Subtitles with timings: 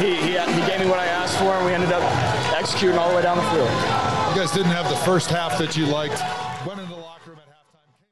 [0.00, 2.02] he, he, he gave me what I asked for, and we ended up
[2.58, 3.68] executing all the way down the field.
[4.30, 6.20] You guys didn't have the first half that you liked.
[6.66, 7.98] Went into the locker room at halftime.
[7.98, 8.06] Came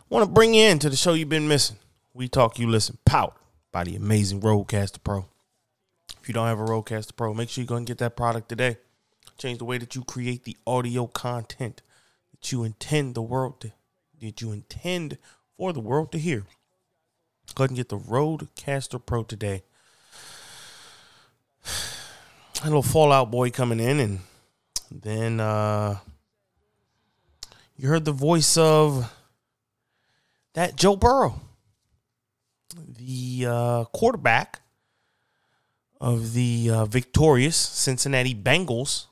[0.00, 1.76] out Want to bring you into the show you've been missing.
[2.14, 2.98] We talk, you listen.
[3.04, 3.34] Powered
[3.70, 5.26] by the amazing RODECaster Pro.
[6.20, 8.48] If you don't have a RODECaster Pro, make sure you go and get that product
[8.48, 8.78] today.
[9.36, 11.82] Change the way that you create the audio content
[12.32, 13.72] that you intend the world to
[14.20, 15.18] that you intend
[15.56, 16.44] for the world to hear.
[17.54, 19.62] Go ahead and get the RODECaster Pro today.
[22.62, 24.20] A little Fall Out Boy coming in, and
[24.90, 25.98] then uh,
[27.76, 29.12] you heard the voice of
[30.54, 31.40] that Joe Burrow,
[32.74, 34.60] the uh, quarterback
[36.00, 39.06] of the uh, victorious Cincinnati Bengals,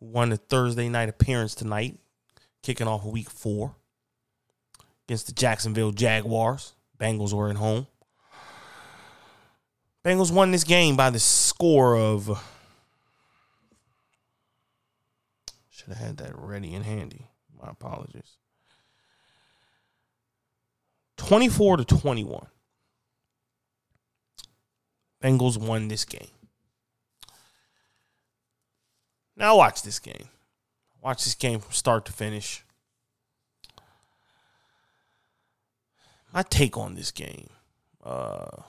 [0.00, 1.98] who won a Thursday night appearance tonight,
[2.62, 3.74] kicking off week four
[5.06, 6.72] against the Jacksonville Jaguars.
[6.98, 7.86] Bengals were at home.
[10.04, 12.42] Bengals won this game by the score of.
[15.70, 17.26] Should have had that ready and handy.
[17.60, 18.36] My apologies.
[21.16, 22.46] 24 to 21.
[25.22, 26.28] Bengals won this game.
[29.36, 30.28] Now watch this game.
[31.00, 32.64] Watch this game from start to finish.
[36.38, 37.50] My take on this game.
[38.00, 38.62] Uh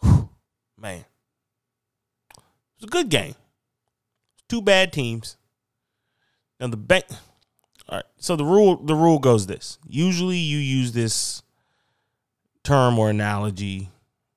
[0.00, 0.30] whew,
[0.80, 1.04] man.
[2.76, 3.34] it's a good game.
[4.48, 5.36] Two bad teams.
[6.58, 7.04] Now the bank
[7.90, 8.04] all right.
[8.16, 9.78] So the rule the rule goes this.
[9.86, 11.42] Usually you use this
[12.62, 13.90] term or analogy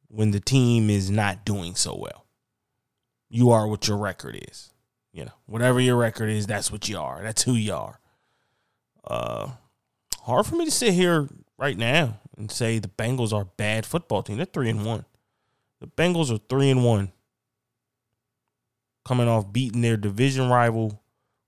[0.09, 2.25] when the team is not doing so well.
[3.29, 4.73] You are what your record is.
[5.13, 7.23] You know, whatever your record is, that's what you are.
[7.23, 8.01] That's who you are.
[9.05, 9.51] Uh
[10.23, 13.85] hard for me to sit here right now and say the Bengals are a bad
[13.85, 14.37] football team.
[14.37, 15.05] They're three and one.
[15.81, 17.11] The Bengals are three and one.
[19.03, 21.01] Coming off beating their division rival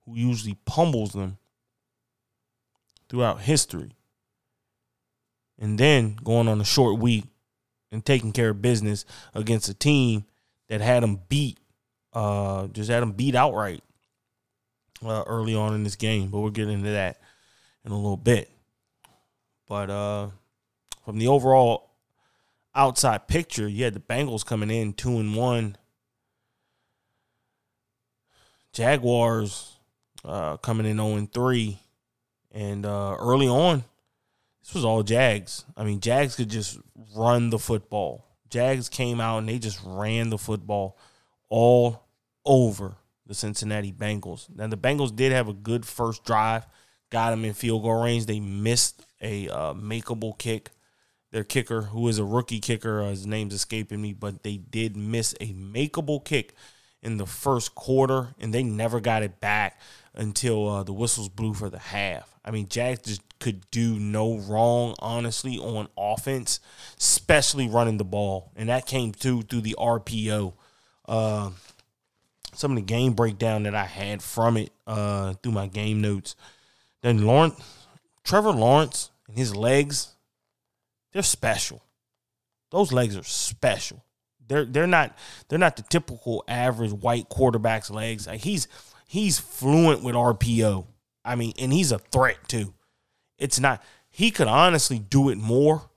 [0.06, 1.38] who usually pummels them
[3.10, 3.92] throughout history.
[5.58, 7.26] And then going on a short week
[7.92, 10.26] and taking care of business against a team
[10.70, 11.60] that had them beat,
[12.14, 13.84] uh, just had them beat outright
[15.04, 16.30] uh, early on in this game.
[16.30, 17.20] But we'll get into that
[17.84, 18.50] in a little bit.
[19.68, 20.30] But uh,
[21.10, 21.90] from the overall
[22.76, 25.76] outside picture, you had the Bengals coming in two and one.
[28.74, 29.80] Jaguars
[30.24, 31.80] uh, coming in 0 and 3.
[32.52, 33.86] And uh, early on,
[34.62, 35.66] this was all Jags.
[35.76, 36.78] I mean, Jags could just
[37.16, 38.24] run the football.
[38.48, 40.96] Jags came out and they just ran the football
[41.50, 42.04] all
[42.46, 44.48] over the Cincinnati Bengals.
[44.56, 46.68] Now, the Bengals did have a good first drive,
[47.10, 48.28] got them in field goal range.
[48.28, 50.70] They missed a uh, makeable kick.
[51.32, 54.98] Their kicker, who is a rookie kicker, uh, his name's escaping me, but they did
[54.98, 56.56] miss a makeable kick
[57.02, 59.80] in the first quarter, and they never got it back
[60.16, 62.34] until uh, the whistles blew for the half.
[62.44, 66.60] I mean, Jags just could do no wrong, honestly, on offense,
[67.00, 70.54] especially running the ball, and that came through through the RPO.
[71.08, 71.52] Uh,
[72.54, 76.36] some of the game breakdown that I had from it uh, through my game notes.
[77.02, 77.56] Then Lawrence,
[78.24, 80.16] Trevor Lawrence, and his legs,
[81.12, 81.82] they're special.
[82.72, 84.04] Those legs are special.
[84.48, 85.18] They're they're not
[85.48, 88.28] they're not the typical average white quarterback's legs.
[88.28, 88.68] Like he's
[89.08, 90.86] he's fluent with RPO.
[91.24, 92.74] I mean, and he's a threat too.
[93.38, 95.90] It's not he could honestly do it more,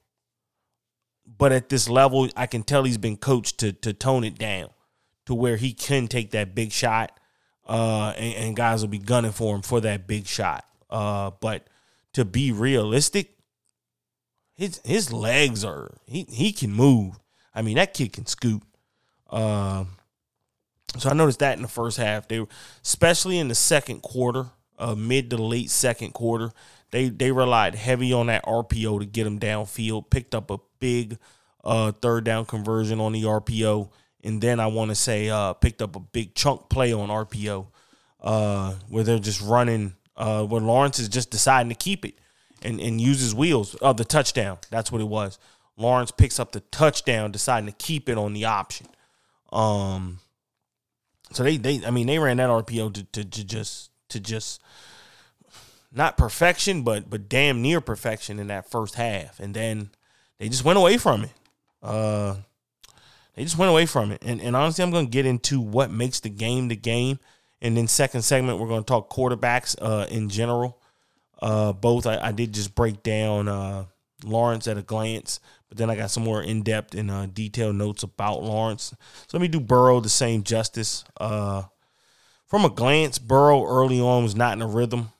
[1.27, 4.69] but at this level, I can tell he's been coached to to tone it down
[5.27, 7.19] to where he can take that big shot,
[7.69, 10.65] uh, and, and guys will be gunning for him for that big shot.
[10.91, 11.67] Uh, but
[12.13, 13.31] to be realistic,
[14.63, 17.19] his his legs are he he can move.
[17.55, 18.63] I mean, that kid can scoot.
[19.29, 19.89] Um,
[20.99, 22.45] so I noticed that in the first half, they
[22.83, 24.47] especially in the second quarter,
[24.79, 26.53] uh, mid to late second quarter,
[26.91, 30.11] they they relied heavy on that RPO to get them downfield.
[30.11, 31.19] Picked up a big
[31.65, 33.91] uh, third down conversion on the RPO
[34.25, 37.67] and then I want to say uh, picked up a big chunk play on RPO
[38.21, 42.15] uh, where they're just running uh, where Lawrence is just deciding to keep it
[42.65, 44.59] and, and uses wheels of the touchdown.
[44.71, 45.39] That's what it was.
[45.77, 48.87] Lawrence picks up the touchdown, deciding to keep it on the option.
[49.53, 50.19] Um,
[51.33, 54.63] so they they I mean they ran that RPO to, to, to just to just
[55.93, 59.91] not perfection, but but damn near perfection in that first half, and then
[60.39, 61.33] they just went away from it.
[61.83, 62.37] Uh,
[63.35, 65.91] they just went away from it, and and honestly, I'm going to get into what
[65.91, 67.19] makes the game the game,
[67.61, 70.79] and then second segment we're going to talk quarterbacks uh, in general.
[71.43, 73.87] Uh, both I, I did just break down uh,
[74.25, 77.75] Lawrence at a glance, but then I got some more in depth and uh, detailed
[77.75, 78.95] notes about Lawrence.
[79.27, 81.05] So let me do Burrow the same justice.
[81.21, 81.65] Uh,
[82.47, 85.11] from a glance, Burrow early on was not in a rhythm.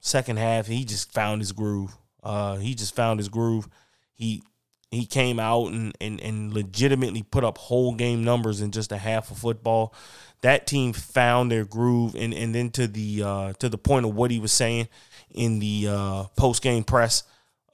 [0.00, 1.96] Second half, he just found his groove.
[2.22, 3.66] Uh, he just found his groove.
[4.12, 4.42] He
[4.90, 8.98] he came out and, and and legitimately put up whole game numbers in just a
[8.98, 9.94] half of football.
[10.42, 14.14] That team found their groove, and and then to the uh, to the point of
[14.14, 14.88] what he was saying
[15.34, 17.24] in the uh, post game press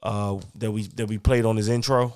[0.03, 2.13] uh, that we that we played on his intro.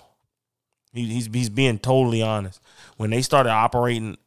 [0.93, 2.61] He, he's he's being totally honest.
[2.97, 4.17] When they started operating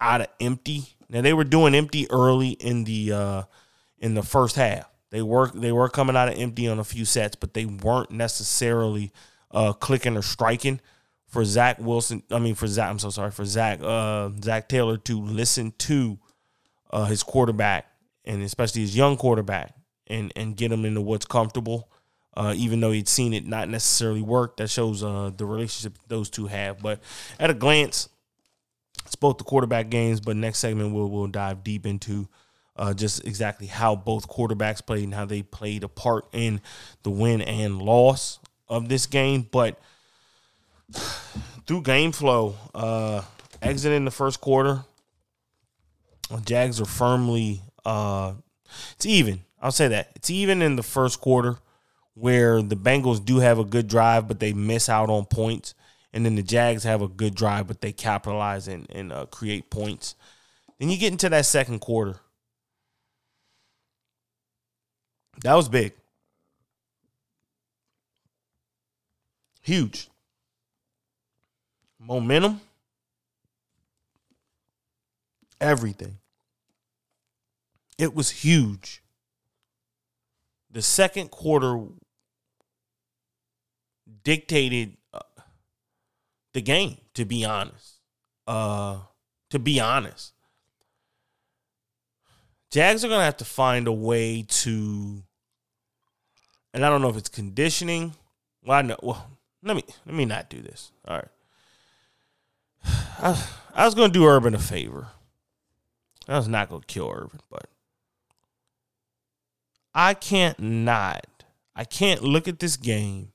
[0.00, 3.42] out of empty, now they were doing empty early in the uh,
[3.98, 4.88] in the first half.
[5.10, 8.10] They were they were coming out of empty on a few sets, but they weren't
[8.10, 9.12] necessarily
[9.50, 10.80] uh, clicking or striking
[11.26, 12.22] for Zach Wilson.
[12.30, 12.90] I mean, for Zach.
[12.90, 16.18] I'm so sorry for Zach uh, Zac Taylor to listen to
[16.90, 17.86] uh, his quarterback
[18.24, 19.74] and especially his young quarterback
[20.06, 21.88] and and get him into what's comfortable.
[22.36, 26.28] Uh, even though he'd seen it not necessarily work, that shows uh, the relationship those
[26.28, 26.82] two have.
[26.82, 27.00] But
[27.38, 28.08] at a glance,
[29.04, 30.20] it's both the quarterback games.
[30.20, 32.28] But next segment, we'll we'll dive deep into
[32.76, 36.60] uh, just exactly how both quarterbacks played and how they played a part in
[37.04, 39.46] the win and loss of this game.
[39.50, 39.78] But
[41.66, 43.22] through game flow, uh,
[43.62, 44.84] exiting the first quarter,
[46.44, 48.32] Jags are firmly uh,
[48.94, 49.40] it's even.
[49.64, 51.56] I'll say that it's even in the first quarter
[52.12, 55.74] where the Bengals do have a good drive, but they miss out on points.
[56.12, 59.70] And then the Jags have a good drive, but they capitalize and, and uh, create
[59.70, 60.16] points.
[60.78, 62.16] Then you get into that second quarter.
[65.42, 65.94] That was big.
[69.62, 70.10] Huge.
[71.98, 72.60] Momentum.
[75.58, 76.18] Everything.
[77.96, 79.00] It was huge.
[80.74, 81.78] The second quarter
[84.24, 85.20] dictated uh,
[86.52, 88.00] the game, to be honest.
[88.46, 88.98] Uh,
[89.50, 90.32] to be honest.
[92.72, 95.22] Jags are going to have to find a way to,
[96.74, 98.14] and I don't know if it's conditioning.
[98.64, 98.96] Well, I know.
[99.00, 99.30] Well,
[99.62, 100.90] let me let me not do this.
[101.06, 101.28] All right.
[102.84, 105.06] I, I was going to do Urban a favor.
[106.26, 107.66] I was not going to kill Urban, but
[109.94, 111.26] I can't not.
[111.76, 113.32] I can't look at this game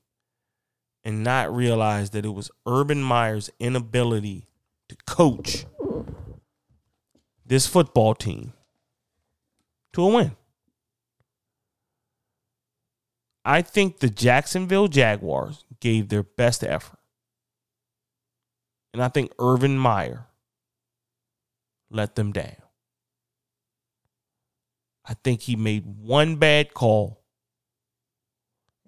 [1.02, 4.46] and not realize that it was Urban Meyer's inability
[4.88, 5.64] to coach
[7.46, 8.52] this football team
[9.92, 10.36] to a win.
[13.44, 16.98] I think the Jacksonville Jaguars gave their best effort.
[18.92, 20.26] And I think Urban Meyer
[21.90, 22.56] let them down.
[25.10, 27.20] I think he made one bad call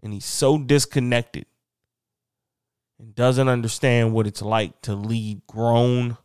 [0.04, 1.46] and he's so disconnected
[2.96, 6.16] and doesn't understand what it's like to lead grown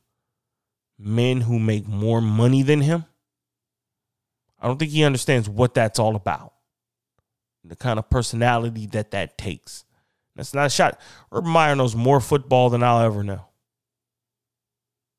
[0.99, 3.05] men who make more money than him.
[4.59, 6.53] I don't think he understands what that's all about.
[7.63, 9.83] The kind of personality that that takes.
[10.35, 11.01] That's not a shot.
[11.31, 13.47] Urban Meyer knows more football than I'll ever know.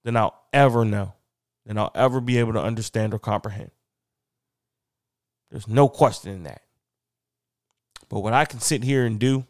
[0.05, 1.15] Than I'll ever know.
[1.67, 3.73] Than I'll ever be able to understand or comprehend.
[5.50, 6.62] There's no question in that.
[8.09, 9.47] But what I can sit here and do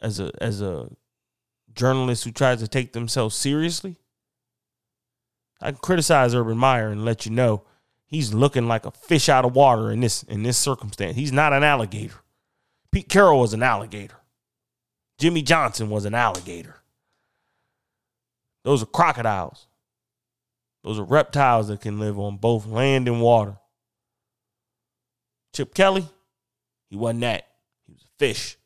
[0.00, 0.90] as a as a
[1.74, 3.96] journalist who tries to take themselves seriously,
[5.60, 7.64] I can criticize Urban Meyer and let you know
[8.06, 11.16] he's looking like a fish out of water in this in this circumstance.
[11.16, 12.20] He's not an alligator.
[12.92, 14.16] Pete Carroll was an alligator.
[15.18, 16.76] Jimmy Johnson was an alligator.
[18.64, 19.66] Those are crocodiles.
[20.82, 23.56] Those are reptiles that can live on both land and water.
[25.56, 26.06] Chip Kelly,
[26.90, 27.46] he wasn't that.
[27.86, 28.58] He was a fish.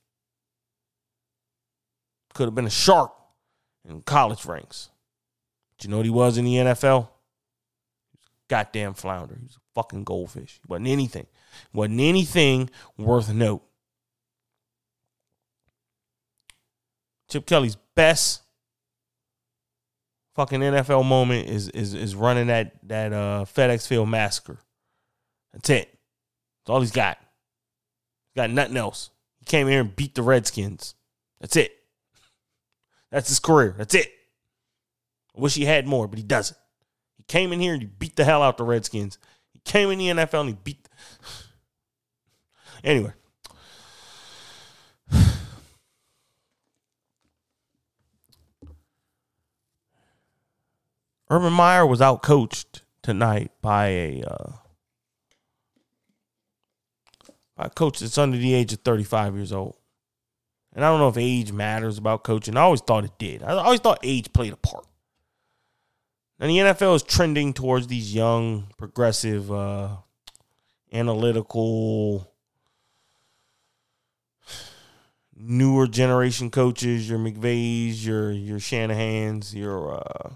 [2.35, 3.12] Could have been a shark
[3.88, 4.90] in college ranks.
[5.70, 7.06] But you know what he was in the NFL?
[8.49, 9.37] Goddamn flounder.
[9.37, 10.54] He was a fucking goldfish.
[10.54, 11.28] He wasn't anything.
[11.73, 12.68] Wasn't anything
[12.99, 13.62] worth note.
[17.28, 18.42] Chip Kelly's best
[20.35, 24.59] fucking NFL moment is is is running that that uh, FedEx Field massacre.
[25.52, 26.00] That's it.
[26.60, 27.18] That's all he's got.
[28.28, 29.10] He's got nothing else.
[29.38, 30.94] He came here and beat the Redskins.
[31.40, 31.72] That's it.
[33.10, 33.74] That's his career.
[33.76, 34.12] That's it.
[35.36, 36.58] I wish he had more, but he doesn't.
[37.16, 39.18] He came in here and he beat the hell out the Redskins.
[39.52, 40.88] He came in the NFL and he beat.
[42.82, 43.12] Anyway.
[51.28, 54.52] Urban Meyer was out coached tonight by a uh,
[57.60, 59.76] by coach that's under the age of 35 years old.
[60.72, 62.56] And I don't know if age matters about coaching.
[62.56, 63.42] I always thought it did.
[63.42, 64.86] I always thought age played a part.
[66.38, 69.96] And the NFL is trending towards these young, progressive, uh,
[70.90, 72.32] analytical,
[75.36, 77.10] newer generation coaches.
[77.10, 79.98] Your McVays, your your Shanahan's, your.
[79.98, 80.30] Uh,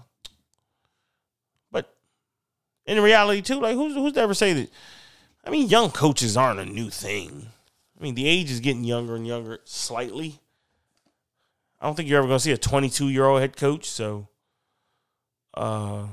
[1.71, 1.91] but
[2.85, 4.69] in reality, too, like who's who's to ever say that?
[5.45, 7.47] I mean, young coaches aren't a new thing.
[7.99, 10.39] I mean, the age is getting younger and younger slightly.
[11.79, 13.87] I don't think you're ever going to see a 22 year old head coach.
[13.87, 14.27] So,
[15.53, 16.07] uh,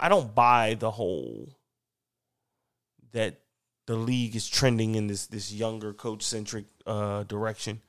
[0.00, 1.48] I don't buy the whole
[3.12, 3.40] that
[3.86, 7.80] the league is trending in this this younger coach centric uh, direction.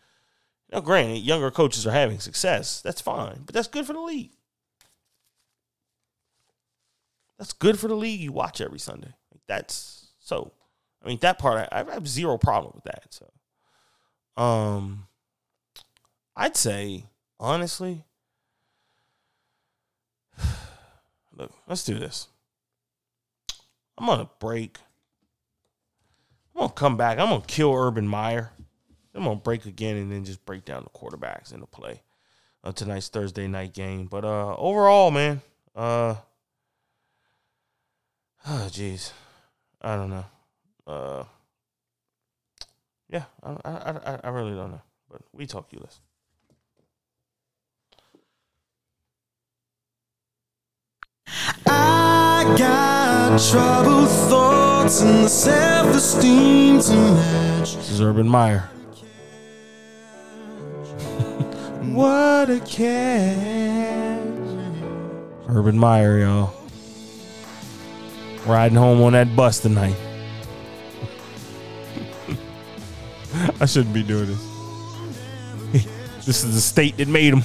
[0.72, 2.81] Now, granted, younger coaches are having success.
[2.81, 4.31] That's fine, but that's good for the league.
[7.38, 8.19] That's good for the league.
[8.19, 9.13] You watch every Sunday.
[9.48, 10.51] That's so.
[11.04, 13.06] I mean, that part I, I have zero problem with that.
[13.12, 15.08] So, um,
[16.36, 17.06] I'd say
[17.39, 18.04] honestly,
[21.36, 22.27] look, let's do this.
[23.98, 24.77] I'm gonna break.
[26.56, 27.20] I'm gonna come back.
[27.20, 28.51] I'm gonna kill Urban Meyer.
[29.16, 32.01] I'm gonna break again and then just break down the quarterbacks in the play
[32.63, 34.06] of tonight's Thursday night game.
[34.06, 35.42] But uh overall, man,
[35.75, 36.16] uh
[38.48, 39.12] oh jeez.
[39.81, 40.25] I don't know.
[40.86, 41.24] Uh,
[43.10, 44.81] yeah, I, I, I, I really don't know.
[45.10, 46.01] But we talk you listen.
[51.65, 57.75] I got troubled thoughts and the self-esteem to match.
[57.75, 58.69] This is Urban Meyer.
[61.93, 64.27] what a catch.
[65.50, 66.53] Urban Meyer, y'all.
[68.48, 69.96] Riding home on that bus tonight.
[73.60, 75.86] I shouldn't be doing this.
[76.25, 77.44] this is the state that made him.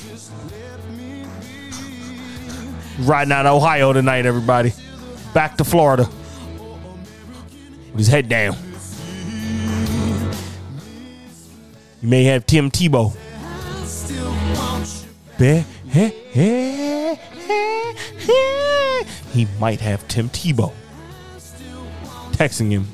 [3.01, 4.73] Riding out of Ohio tonight, everybody.
[5.35, 6.09] Back to Florida.
[7.91, 8.57] With his head down.
[12.01, 13.17] You may have Tim Tebow.
[19.33, 20.73] He might have Tim Tebow.
[22.33, 22.87] Texting him.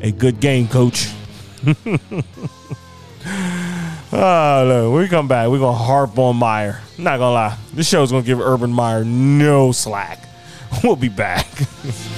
[0.00, 1.08] A good game, coach.
[4.12, 5.48] oh, look, we come back.
[5.48, 6.80] We're going to harp on Meyer.
[6.98, 7.56] Not going to lie.
[7.72, 10.18] This show's going to give Urban Meyer no slack.
[10.82, 11.46] We'll be back.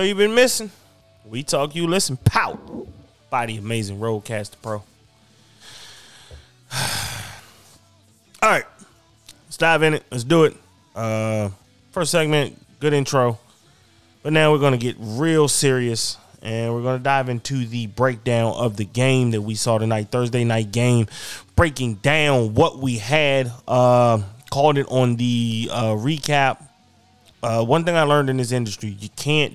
[0.00, 0.70] show you've been missing.
[1.26, 2.16] We talk, you listen.
[2.16, 2.58] Pow!
[3.28, 4.76] By the amazing RODECaster Pro.
[8.42, 8.64] All right.
[9.44, 10.04] Let's dive in it.
[10.10, 10.56] Let's do it.
[10.96, 11.50] Uh,
[11.92, 13.38] first segment, good intro.
[14.22, 17.86] But now we're going to get real serious and we're going to dive into the
[17.86, 21.08] breakdown of the game that we saw tonight, Thursday night game,
[21.56, 23.52] breaking down what we had.
[23.68, 26.66] Uh, called it on the uh, recap.
[27.42, 29.52] Uh, one thing I learned in this industry, you can't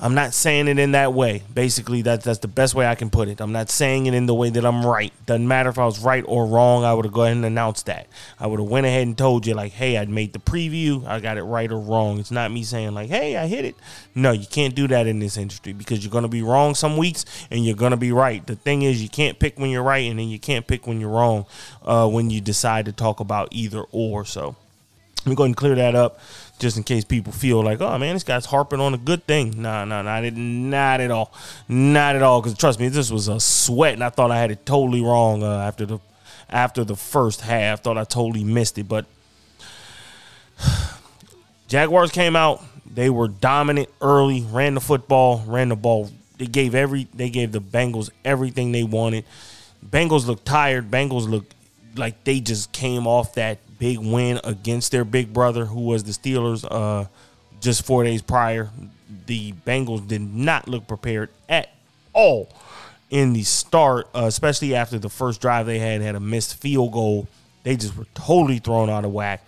[0.00, 1.44] I'm not saying it in that way.
[1.54, 3.40] Basically, that's that's the best way I can put it.
[3.40, 5.12] I'm not saying it in the way that I'm right.
[5.24, 6.84] Doesn't matter if I was right or wrong.
[6.84, 8.08] I would have gone ahead and announced that.
[8.40, 11.06] I would have went ahead and told you like, hey, I made the preview.
[11.06, 12.18] I got it right or wrong.
[12.18, 13.76] It's not me saying like, hey, I hit it.
[14.16, 17.24] No, you can't do that in this industry because you're gonna be wrong some weeks
[17.50, 18.44] and you're gonna be right.
[18.44, 21.00] The thing is, you can't pick when you're right and then you can't pick when
[21.00, 21.46] you're wrong
[21.84, 24.24] uh, when you decide to talk about either or.
[24.24, 24.56] So.
[25.24, 26.20] Let me go ahead and clear that up
[26.58, 29.60] just in case people feel like, oh man, this guy's harping on a good thing.
[29.60, 31.32] No, no, no, not at all,
[31.68, 32.40] not at all.
[32.40, 35.42] Because trust me, this was a sweat, and I thought I had it totally wrong
[35.42, 35.98] uh, after the
[36.48, 37.82] after the first half.
[37.82, 39.06] Thought I totally missed it, but
[41.68, 42.62] Jaguars came out.
[42.86, 46.10] They were dominant early, ran the football, ran the ball.
[46.38, 49.24] They gave every they gave the Bengals everything they wanted.
[49.84, 50.90] Bengals looked tired.
[50.90, 51.54] Bengals looked
[51.96, 56.12] like they just came off that big win against their big brother, who was the
[56.12, 57.06] Steelers, uh,
[57.60, 58.70] just four days prior.
[59.26, 61.70] The Bengals did not look prepared at
[62.12, 62.48] all
[63.10, 66.92] in the start, uh, especially after the first drive they had had a missed field
[66.92, 67.28] goal.
[67.62, 69.44] They just were totally thrown out of whack.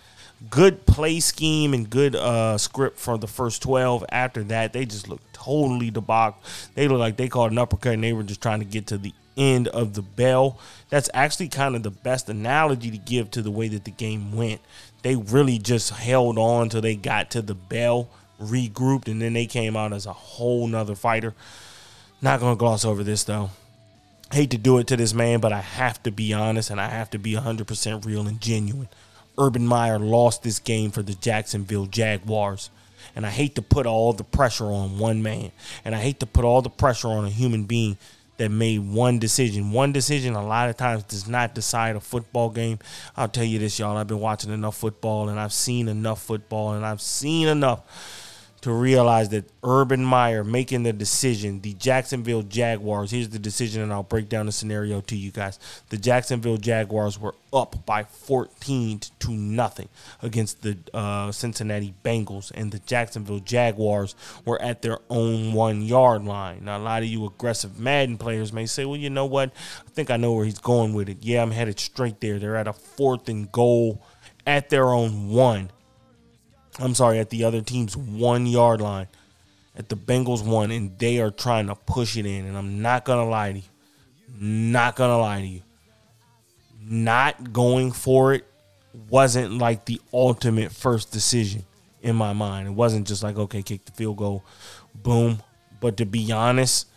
[0.49, 4.05] Good play scheme and good uh, script for the first 12.
[4.09, 6.37] After that, they just looked totally debauched.
[6.75, 8.97] They look like they called an uppercut and they were just trying to get to
[8.97, 10.59] the end of the bell.
[10.89, 14.35] That's actually kind of the best analogy to give to the way that the game
[14.35, 14.61] went.
[15.03, 18.09] They really just held on till they got to the bell,
[18.41, 21.33] regrouped, and then they came out as a whole nother fighter.
[22.21, 23.51] Not gonna gloss over this though.
[24.31, 26.89] Hate to do it to this man, but I have to be honest and I
[26.89, 28.89] have to be 100% real and genuine.
[29.37, 32.69] Urban Meyer lost this game for the Jacksonville Jaguars.
[33.15, 35.51] And I hate to put all the pressure on one man.
[35.85, 37.97] And I hate to put all the pressure on a human being
[38.37, 39.71] that made one decision.
[39.71, 42.79] One decision a lot of times does not decide a football game.
[43.15, 43.97] I'll tell you this, y'all.
[43.97, 47.81] I've been watching enough football and I've seen enough football and I've seen enough
[48.67, 53.93] to realize that Urban Meyer making the decision, the Jacksonville Jaguars, here's the decision, and
[53.93, 55.57] I'll break down the scenario to you guys.
[55.87, 59.87] The Jacksonville Jaguars were up by 14 to nothing
[60.21, 66.25] against the uh, Cincinnati Bengals, and the Jacksonville Jaguars were at their own one yard
[66.25, 66.65] line.
[66.65, 69.51] Now, a lot of you aggressive Madden players may say, well, you know what?
[69.87, 71.19] I think I know where he's going with it.
[71.21, 72.37] Yeah, I'm headed straight there.
[72.37, 74.03] They're at a fourth and goal
[74.45, 75.69] at their own one.
[76.79, 79.07] I'm sorry, at the other team's one yard line,
[79.75, 82.45] at the Bengals one, and they are trying to push it in.
[82.45, 83.63] And I'm not gonna lie to you,
[84.39, 85.61] not gonna lie to you,
[86.81, 88.45] not going for it
[89.09, 91.63] wasn't like the ultimate first decision
[92.01, 92.67] in my mind.
[92.67, 94.43] It wasn't just like okay, kick the field goal,
[94.93, 95.41] boom.
[95.79, 96.87] But to be honest,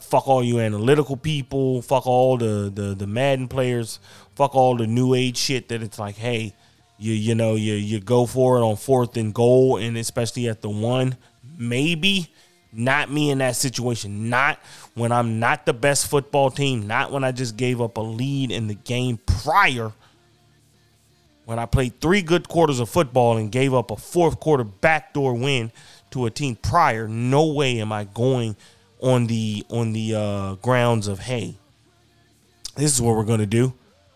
[0.00, 4.00] fuck all you analytical people, fuck all the the the Madden players,
[4.34, 6.54] fuck all the new age shit that it's like, hey
[6.98, 10.62] you you know you you go for it on fourth and goal and especially at
[10.62, 11.16] the one
[11.58, 12.30] maybe
[12.76, 14.28] not me in that situation.
[14.28, 14.58] Not
[14.94, 18.50] when i'm not the best football team not when i just gave up a lead
[18.50, 19.92] in the game prior.
[21.44, 25.34] When i played three good quarters of football and gave up a fourth quarter backdoor
[25.34, 25.72] win
[26.10, 28.56] to a team prior no way am i going
[29.00, 31.56] on the on the uh, grounds of hey
[32.76, 33.74] this is what we're going to do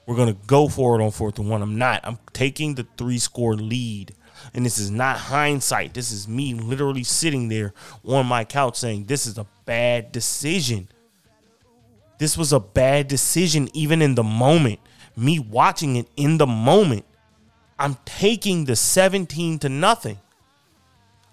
[0.08, 1.60] we're going to go for it on fourth and one.
[1.60, 2.00] I'm not.
[2.02, 4.14] I'm taking the three score lead.
[4.54, 5.92] And this is not hindsight.
[5.92, 7.74] This is me literally sitting there
[8.06, 10.88] on my couch saying, This is a bad decision.
[12.18, 14.80] This was a bad decision, even in the moment.
[15.14, 17.04] Me watching it in the moment.
[17.78, 20.18] I'm taking the 17 to nothing.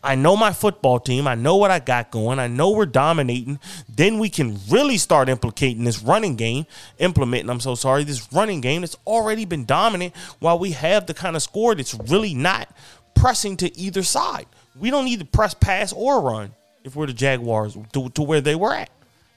[0.05, 1.27] I know my football team.
[1.27, 2.39] I know what I got going.
[2.39, 3.59] I know we're dominating.
[3.89, 6.67] Then we can really start implicating this running game,
[6.99, 11.13] implementing, I'm so sorry, this running game that's already been dominant while we have the
[11.13, 12.69] kind of score that's really not
[13.15, 14.45] pressing to either side.
[14.79, 18.41] We don't need to press pass or run if we're the Jaguars to, to where
[18.41, 18.89] they were at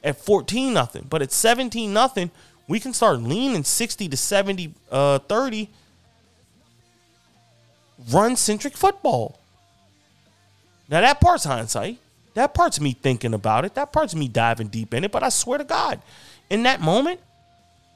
[0.04, 1.06] at 14 nothing.
[1.08, 2.30] But at 17 nothing,
[2.66, 5.70] we can start leaning 60 to 70 uh, 30
[8.10, 9.40] run centric football.
[10.88, 11.98] Now that part's hindsight.
[12.34, 13.74] That part's me thinking about it.
[13.74, 15.10] That part's me diving deep in it.
[15.10, 16.00] But I swear to God,
[16.48, 17.20] in that moment,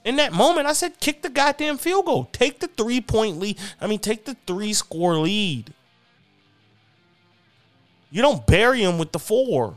[0.04, 2.28] in that moment, I said, kick the goddamn field goal.
[2.32, 3.58] Take the three point lead.
[3.80, 5.72] I mean, take the three score lead.
[8.10, 9.76] You don't bury him with the four.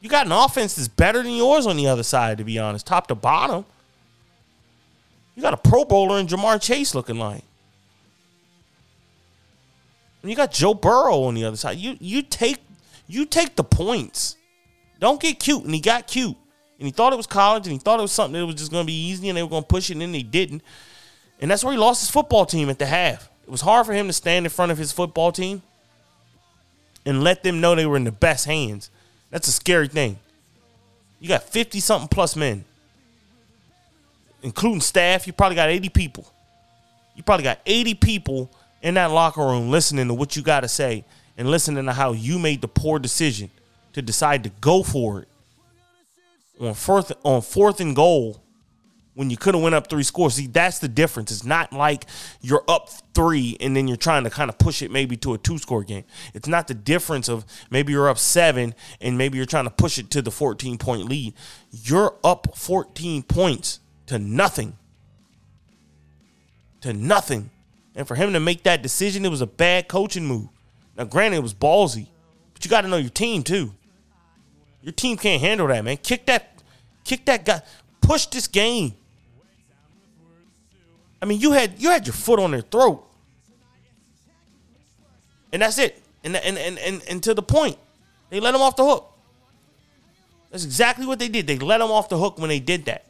[0.00, 2.86] You got an offense that's better than yours on the other side, to be honest,
[2.86, 3.64] top to bottom.
[5.34, 7.44] You got a Pro Bowler in Ja'Marr Chase looking like.
[10.22, 11.78] And you got Joe Burrow on the other side.
[11.78, 12.58] You you take
[13.06, 14.36] you take the points.
[15.00, 15.64] Don't get cute.
[15.64, 16.36] And he got cute.
[16.78, 18.70] And he thought it was college and he thought it was something that was just
[18.70, 20.62] gonna be easy and they were gonna push it and then they didn't.
[21.40, 23.28] And that's where he lost his football team at the half.
[23.44, 25.62] It was hard for him to stand in front of his football team
[27.04, 28.90] and let them know they were in the best hands.
[29.30, 30.18] That's a scary thing.
[31.18, 32.64] You got 50 something plus men,
[34.42, 35.26] including staff.
[35.26, 36.32] You probably got 80 people.
[37.16, 38.50] You probably got 80 people
[38.82, 41.04] in that locker room listening to what you got to say
[41.36, 43.50] and listening to how you made the poor decision
[43.92, 45.28] to decide to go for it
[46.60, 48.42] on fourth on fourth and goal
[49.14, 50.34] when you could have went up three scores.
[50.34, 51.30] See, that's the difference.
[51.30, 52.06] It's not like
[52.40, 55.38] you're up three and then you're trying to kind of push it maybe to a
[55.38, 56.04] two score game.
[56.34, 59.98] It's not the difference of maybe you're up seven and maybe you're trying to push
[59.98, 61.34] it to the 14 point lead.
[61.70, 64.76] You're up 14 points to nothing.
[66.80, 67.50] To nothing.
[67.94, 70.48] And for him to make that decision, it was a bad coaching move.
[70.96, 72.06] Now, granted, it was ballsy,
[72.52, 73.74] but you got to know your team too.
[74.82, 75.96] Your team can't handle that, man.
[75.98, 76.62] Kick that,
[77.04, 77.62] kick that guy,
[78.00, 78.94] push this game.
[81.20, 83.06] I mean, you had you had your foot on their throat,
[85.52, 86.02] and that's it.
[86.24, 87.78] And and and and, and to the point,
[88.30, 89.08] they let him off the hook.
[90.50, 91.46] That's exactly what they did.
[91.46, 93.06] They let him off the hook when they did that.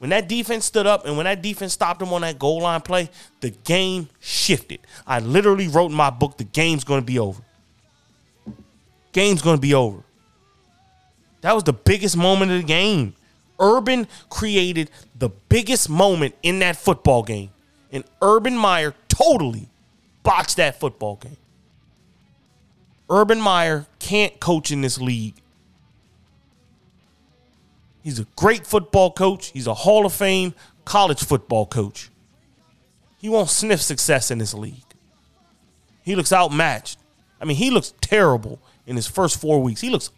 [0.00, 2.80] When that defense stood up and when that defense stopped him on that goal line
[2.80, 3.10] play,
[3.40, 4.80] the game shifted.
[5.06, 7.42] I literally wrote in my book, the game's going to be over.
[9.12, 10.02] Game's going to be over.
[11.42, 13.14] That was the biggest moment of the game.
[13.58, 17.50] Urban created the biggest moment in that football game.
[17.92, 19.68] And Urban Meyer totally
[20.22, 21.36] botched that football game.
[23.10, 25.39] Urban Meyer can't coach in this league.
[28.02, 29.50] He's a great football coach.
[29.52, 32.10] He's a Hall of Fame college football coach.
[33.18, 34.82] He won't sniff success in this league.
[36.02, 36.98] He looks outmatched.
[37.40, 39.80] I mean, he looks terrible in his first four weeks.
[39.80, 40.10] He looks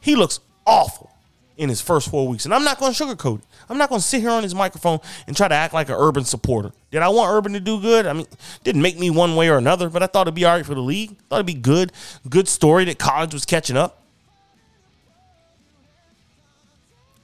[0.00, 1.10] he looks awful
[1.56, 2.44] in his first four weeks.
[2.44, 3.44] And I'm not going to sugarcoat it.
[3.68, 5.96] I'm not going to sit here on his microphone and try to act like an
[5.98, 6.72] Urban supporter.
[6.90, 8.06] Did I want Urban to do good?
[8.06, 8.26] I mean,
[8.64, 10.74] didn't make me one way or another, but I thought it'd be all right for
[10.74, 11.16] the league.
[11.28, 11.92] Thought it'd be good.
[12.28, 14.01] Good story that college was catching up.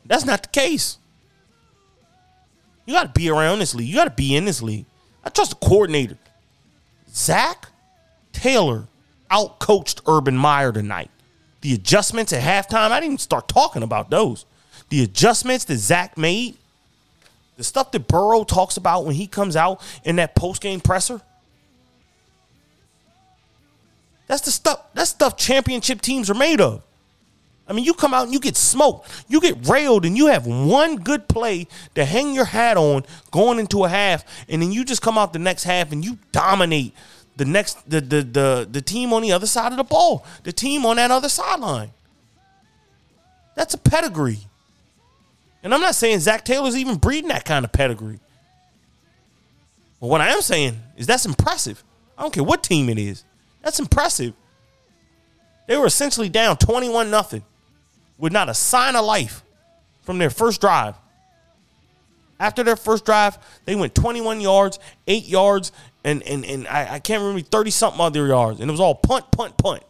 [0.08, 0.98] That's not the case.
[2.86, 3.88] You got to be around this league.
[3.88, 4.86] You got to be in this league.
[5.22, 6.16] I trust the coordinator.
[7.10, 7.68] Zac
[8.32, 8.86] Taylor
[9.30, 11.10] outcoached Urban Meyer tonight.
[11.60, 14.46] The adjustments at halftime, I didn't even start talking about those.
[14.88, 16.56] The adjustments that Zac made,
[17.56, 21.20] the stuff that Burrow talks about when he comes out in that post-game presser.
[24.28, 26.82] That's the stuff, that's stuff championship teams are made of.
[27.68, 29.24] I mean, you come out and you get smoked.
[29.28, 33.58] You get railed and you have one good play to hang your hat on going
[33.58, 36.94] into a half, and then you just come out the next half and you dominate
[37.36, 40.52] the next the the the, the team on the other side of the ball, the
[40.52, 41.90] team on that other sideline.
[43.54, 44.40] That's a pedigree.
[45.62, 48.20] And I'm not saying Zac Taylor's even breeding that kind of pedigree.
[50.00, 51.82] But what I am saying is that's impressive.
[52.16, 53.24] I don't care what team it is.
[53.62, 54.32] That's impressive.
[55.66, 57.42] They were essentially down 21 nothing
[58.18, 59.42] with not a sign of life
[60.02, 60.94] from their first drive.
[62.40, 65.72] After their first drive, they went 21 yards, 8 yards,
[66.04, 68.60] and and, and I, I can't remember 30 something other yards.
[68.60, 69.82] And it was all punt, punt, punt.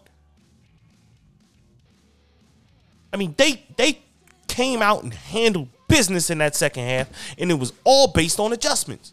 [3.12, 4.00] I mean, they they
[4.46, 8.52] came out and handled business in that second half, and it was all based on
[8.52, 9.12] adjustments.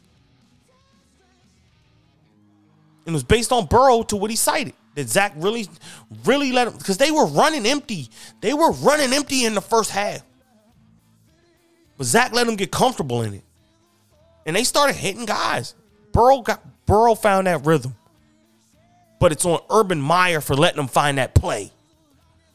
[3.06, 4.73] It was based on Burrow to what he cited.
[4.95, 5.67] That Zac really,
[6.23, 8.10] really let him because they were running empty.
[8.41, 10.23] They were running empty in the first half.
[11.97, 13.43] But Zac let them get comfortable in it.
[14.45, 15.75] And they started hitting guys.
[16.12, 17.95] Burrow got Burrow found that rhythm.
[19.19, 21.71] But it's on Urban Meyer for letting them find that play.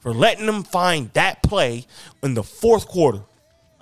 [0.01, 1.87] For letting them find that play
[2.23, 3.23] in the fourth quarter.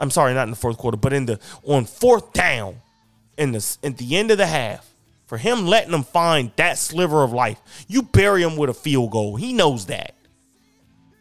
[0.00, 2.76] I'm sorry, not in the fourth quarter, but in the on fourth down
[3.36, 4.88] in the at the end of the half.
[5.28, 7.60] For him letting them find that sliver of life.
[7.86, 9.36] You bury him with a field goal.
[9.36, 10.14] He knows that.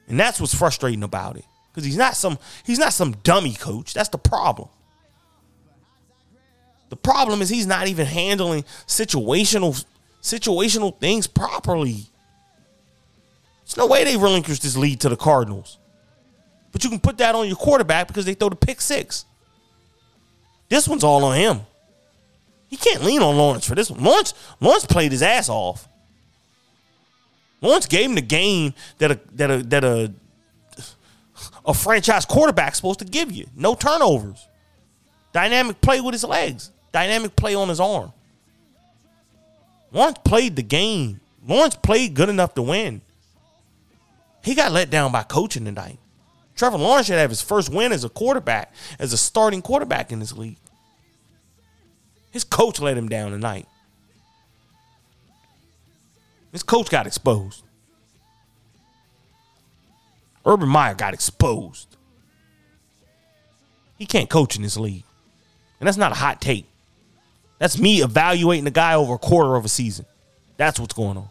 [0.08, 1.46] And that's what's frustrating about it.
[1.70, 3.94] Because he's not some he's not some dummy coach.
[3.94, 4.70] That's the problem.
[6.88, 9.84] The problem is he's not even handling situational
[10.22, 12.06] situational things properly.
[13.66, 15.78] There's no way they relinquish this lead to the Cardinals.
[16.72, 19.26] But you can put that on your quarterback because they throw the pick six.
[20.70, 21.62] This one's all on him.
[22.68, 24.04] He can't lean on Lawrence for this one.
[24.04, 25.88] Lawrence, Lawrence played his ass off.
[27.62, 30.14] Lawrence gave him the game that a that a that a
[31.66, 33.48] a franchise quarterback's supposed to give you.
[33.56, 34.48] No turnovers.
[35.34, 36.72] Dynamic play with his legs.
[36.92, 38.14] Dynamic play on his arm.
[39.92, 41.20] Lawrence played the game.
[41.46, 43.02] Lawrence played good enough to win.
[44.44, 46.00] He got let down by coaching tonight.
[46.56, 50.20] Trevor Lawrence should have his first win as a quarterback, as a starting quarterback in
[50.20, 50.58] this league.
[52.32, 53.68] His coach let him down tonight.
[56.52, 57.64] His coach got exposed.
[60.46, 61.98] Urban Meyer got exposed.
[63.98, 65.04] He can't coach in this league.
[65.80, 66.66] And that's not a hot take.
[67.60, 70.06] That's me evaluating the guy over a quarter of a season.
[70.58, 71.30] That's what's going on.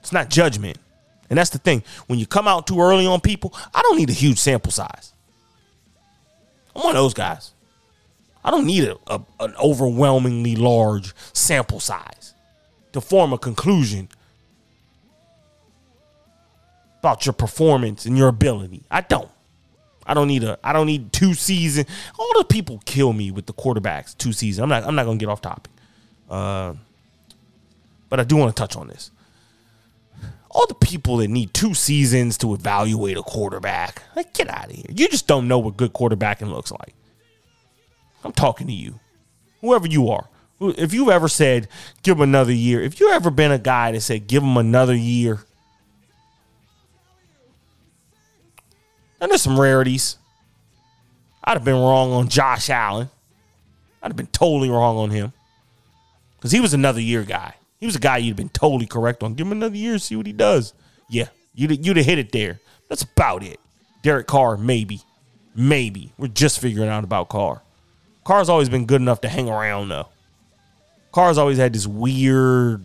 [0.00, 0.78] It's not judgment.
[1.28, 1.82] And that's the thing.
[2.06, 5.12] When you come out too early on people, I don't need a huge sample size.
[6.74, 7.52] I'm one of those guys.
[8.44, 12.34] I don't need a, a, an overwhelmingly large sample size
[12.92, 14.08] to form a conclusion
[17.00, 18.82] about your performance and your ability.
[18.90, 19.30] I don't.
[20.06, 21.86] I don't need a I don't need two seasons.
[22.18, 24.62] All the people kill me with the quarterbacks two seasons.
[24.62, 25.70] I'm not I'm not gonna get off topic.
[26.30, 26.74] Uh,
[28.08, 29.10] but I do want to touch on this.
[30.50, 34.72] All the people that need two seasons to evaluate a quarterback, like get out of
[34.72, 34.86] here.
[34.88, 36.94] You just don't know what good quarterbacking looks like.
[38.24, 38.98] I'm talking to you,
[39.60, 40.28] whoever you are.
[40.60, 41.68] If you've ever said,
[42.02, 44.94] give him another year, if you've ever been a guy that said, give him another
[44.94, 45.40] year,
[49.20, 50.16] and there's some rarities.
[51.44, 53.08] I'd have been wrong on Josh Allen.
[54.02, 55.32] I'd have been totally wrong on him
[56.36, 57.54] because he was another year guy.
[57.80, 59.34] He was a guy you'd been totally correct on.
[59.34, 60.74] Give him another year, see what he does.
[61.08, 62.60] Yeah, you'd, you'd have hit it there.
[62.88, 63.60] That's about it.
[64.02, 65.02] Derek Carr, maybe.
[65.54, 66.12] Maybe.
[66.18, 67.62] We're just figuring out about Carr.
[68.28, 70.06] Carr's always been good enough to hang around, though.
[71.12, 72.84] Carr's always had this weird,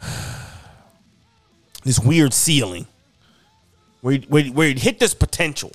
[1.84, 2.86] this weird ceiling
[4.00, 5.72] where where, where he'd hit this potential,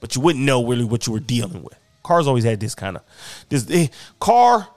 [0.00, 1.78] but you wouldn't know really what you were dealing with.
[2.02, 3.02] Carr's always had this kind of
[3.48, 3.86] this eh,
[4.20, 4.68] Carr.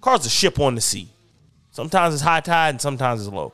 [0.00, 1.08] Carr's a ship on the sea.
[1.72, 3.52] Sometimes it's high tide and sometimes it's low.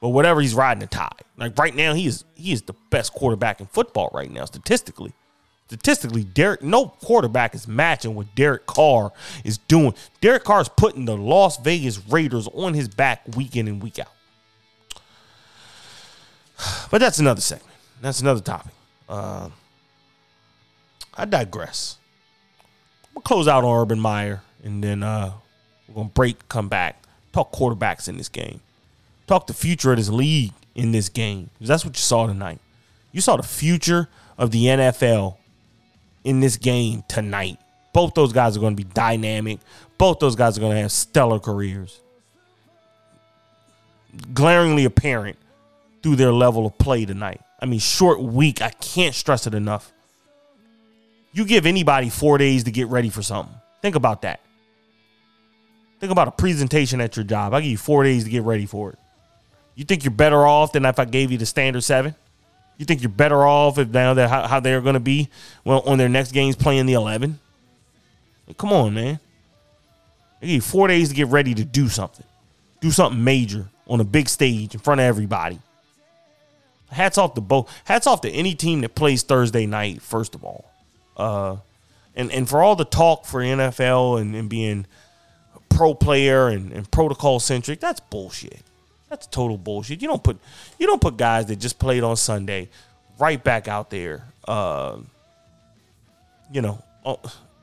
[0.00, 1.24] But whatever he's riding the tide.
[1.36, 5.14] Like right now, he is he is the best quarterback in football right now, statistically.
[5.68, 9.12] Statistically, Derek, no quarterback is matching what Derek Carr
[9.44, 9.92] is doing.
[10.22, 13.98] Derek Carr is putting the Las Vegas Raiders on his back week in and week
[13.98, 14.08] out.
[16.90, 17.70] But that's another segment.
[18.00, 18.72] That's another topic.
[19.10, 19.50] Uh,
[21.14, 21.98] I digress.
[23.14, 25.32] We'll close out on Urban Meyer, and then uh,
[25.86, 27.02] we're gonna break, come back,
[27.34, 28.60] talk quarterbacks in this game,
[29.26, 31.50] talk the future of this league in this game.
[31.60, 32.58] That's what you saw tonight.
[33.12, 35.36] You saw the future of the NFL
[36.28, 37.58] in this game tonight.
[37.94, 39.60] Both those guys are going to be dynamic.
[39.96, 42.00] Both those guys are going to have stellar careers.
[44.34, 45.38] Glaringly apparent
[46.02, 47.40] through their level of play tonight.
[47.58, 48.60] I mean, short week.
[48.60, 49.90] I can't stress it enough.
[51.32, 53.54] You give anybody four days to get ready for something.
[53.80, 54.40] Think about that.
[55.98, 57.54] Think about a presentation at your job.
[57.54, 58.98] I give you four days to get ready for it.
[59.76, 62.14] You think you're better off than if I gave you the standard seven?
[62.78, 65.28] You think you're better off if now that how, how they're going to be
[65.64, 67.40] well on their next games playing the eleven?
[68.56, 69.20] Come on, man.
[70.40, 72.24] Give you four days to get ready to do something,
[72.80, 75.58] do something major on a big stage in front of everybody.
[76.90, 77.70] Hats off to both.
[77.84, 80.00] Hats off to any team that plays Thursday night.
[80.00, 80.70] First of all,
[81.16, 81.56] uh,
[82.14, 84.86] and and for all the talk for NFL and, and being
[85.68, 88.62] pro player and, and protocol centric, that's bullshit.
[89.08, 90.02] That's total bullshit.
[90.02, 90.38] You don't put
[90.78, 92.68] you don't put guys that just played on Sunday
[93.18, 94.24] right back out there.
[94.46, 94.98] Uh,
[96.52, 97.16] you know, a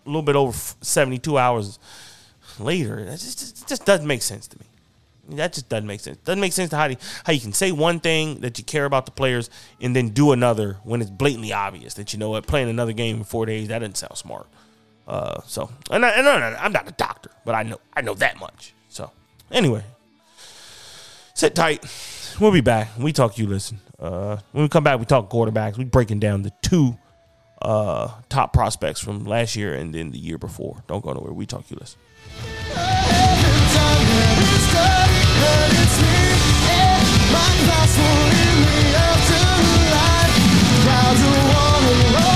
[0.06, 1.80] little bit over seventy two hours
[2.60, 3.04] later.
[3.06, 4.66] That just, it just doesn't make sense to me.
[5.38, 6.18] That just doesn't make sense.
[6.18, 8.86] Doesn't make sense to how you, how you can say one thing that you care
[8.86, 9.50] about the players
[9.82, 13.18] and then do another when it's blatantly obvious that you know what playing another game
[13.18, 14.46] in four days that doesn't sound smart.
[15.08, 18.40] Uh, so and, I, and I'm not a doctor, but I know I know that
[18.40, 18.74] much.
[18.90, 19.12] So
[19.52, 19.84] anyway,
[21.36, 21.86] sit tight.
[22.40, 22.90] We'll be back.
[22.98, 23.38] We talk.
[23.38, 23.80] You listen.
[24.00, 25.78] Uh, when we come back, we talk quarterbacks.
[25.78, 26.98] We breaking down the two
[27.62, 30.84] uh, top prospects from last year and then the year before.
[30.88, 31.34] Don't go nowhere.
[31.34, 31.70] We talk.
[31.70, 32.00] You listen.
[42.16, 42.35] When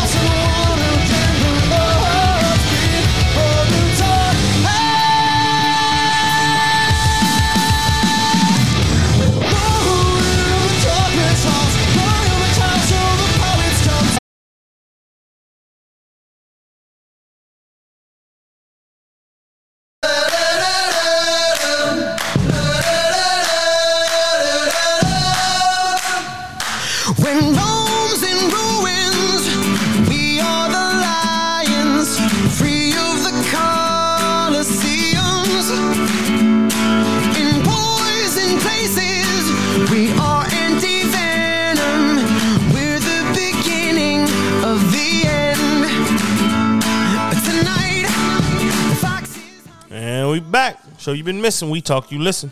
[51.09, 51.71] So you've been missing.
[51.71, 52.11] We talk.
[52.11, 52.51] You listen.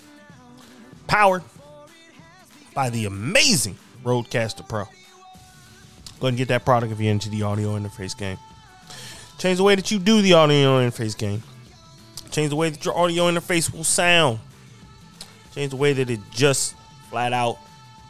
[1.05, 1.43] Powered
[2.73, 4.85] by the amazing RODECaster Pro.
[4.85, 4.89] Go
[6.21, 8.39] ahead and get that product if you're into the audio interface game.
[9.37, 11.43] Change the way that you do the audio interface game.
[12.31, 14.39] Change the way that your audio interface will sound.
[15.53, 16.73] Change the way that it just
[17.11, 17.59] flat out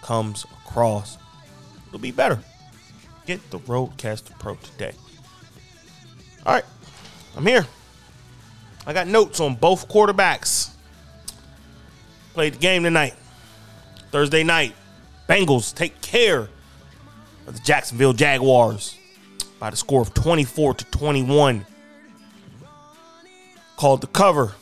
[0.01, 1.17] comes across.
[1.87, 2.39] It'll be better.
[3.25, 4.93] Get the RODECaster Pro today.
[6.45, 6.65] All right,
[7.35, 7.67] I'm here.
[8.87, 10.69] I got notes on both quarterbacks.
[12.33, 13.15] Played the game tonight.
[14.11, 14.73] Thursday night.
[15.27, 16.47] Bengals take care
[17.45, 18.97] of the Jacksonville Jaguars
[19.59, 21.65] by the score of 24 to 21.
[23.75, 24.53] Called the cover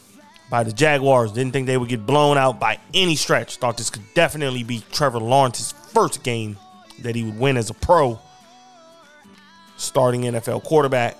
[0.49, 1.31] by the Jaguars.
[1.31, 3.57] Didn't think they would get blown out by any stretch.
[3.57, 6.57] Thought this could definitely be Trevor Lawrence's first game
[7.03, 8.19] that he would win as a pro.
[9.77, 11.15] Starting NFL quarterback.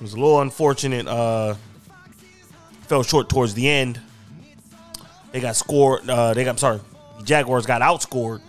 [0.00, 1.06] It was a little unfortunate.
[1.06, 1.56] Uh,
[2.88, 4.00] fell short towards the end.
[5.30, 6.08] They got scored.
[6.08, 6.52] Uh, they got.
[6.52, 6.80] I'm sorry.
[7.18, 8.40] The Jaguars got outscored,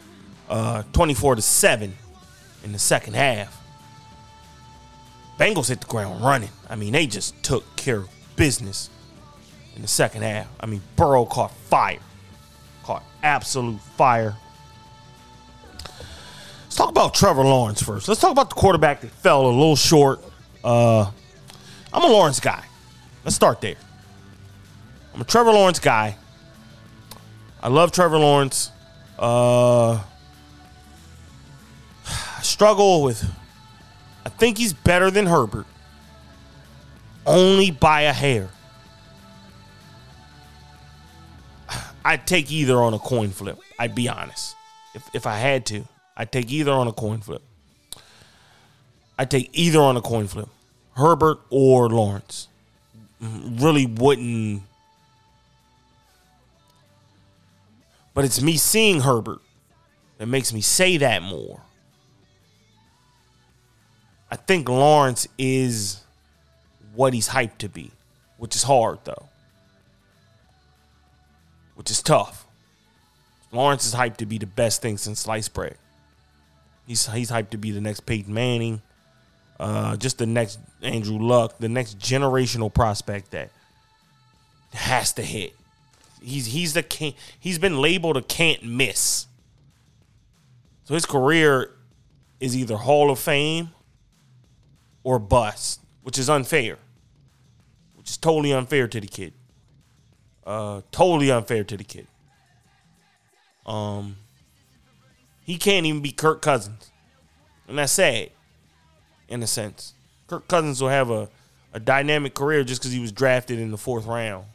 [0.49, 1.93] uh, 24 to seven,
[2.63, 3.61] in the second half.
[5.37, 6.51] Bengals hit the ground running.
[6.69, 8.89] I mean, they just took care of business
[9.75, 10.47] in the second half.
[10.57, 11.99] I mean, Burrow caught fire,
[12.83, 14.37] caught absolute fire.
[16.63, 18.07] Let's talk about Trevor Lawrence first.
[18.07, 20.23] Let's talk about the quarterback that fell a little short.
[20.63, 21.11] Uh,
[21.93, 22.63] I'm a Lawrence guy.
[23.23, 23.75] Let's start there.
[25.13, 26.15] I'm a Trevor Lawrence guy.
[27.61, 28.71] I love Trevor Lawrence.
[29.19, 30.01] Uh,
[32.05, 33.23] I struggle with.
[34.25, 35.65] I think he's better than Herbert,
[37.25, 38.49] only by a hair.
[42.03, 43.59] I'd take either on a coin flip.
[43.77, 44.55] I'd be honest.
[44.95, 45.83] If if I had to,
[46.17, 47.43] I'd take either on a coin flip.
[49.19, 50.49] I'd take either on a coin flip.
[50.95, 52.47] Herbert or Lawrence.
[53.19, 54.63] Really wouldn't
[58.13, 59.39] But it's me seeing Herbert
[60.17, 61.61] that makes me say that more.
[64.29, 66.03] I think Lawrence is
[66.93, 67.91] what he's hyped to be,
[68.37, 69.29] which is hard though.
[71.75, 72.45] Which is tough.
[73.51, 75.77] Lawrence is hyped to be the best thing since sliced bread.
[76.87, 78.81] He's he's hyped to be the next Peyton Manning,
[79.61, 83.51] uh, just the next Andrew Luck, the next generational prospect that
[84.73, 85.53] has to hit.
[86.19, 89.27] He's he's the can't, he's been labeled a can't miss.
[90.85, 91.69] So his career
[92.39, 93.69] is either Hall of Fame
[95.03, 96.79] or bust, which is unfair.
[97.93, 99.33] Which is totally unfair to the kid.
[100.43, 102.07] Uh totally unfair to the kid.
[103.67, 104.17] Um
[105.43, 106.89] he can't even be Kirk Cousins.
[107.67, 108.31] And that's sad
[109.31, 109.93] in a sense.
[110.27, 111.29] Kirk Cousins will have a,
[111.73, 114.45] a dynamic career just because he was drafted in the fourth round.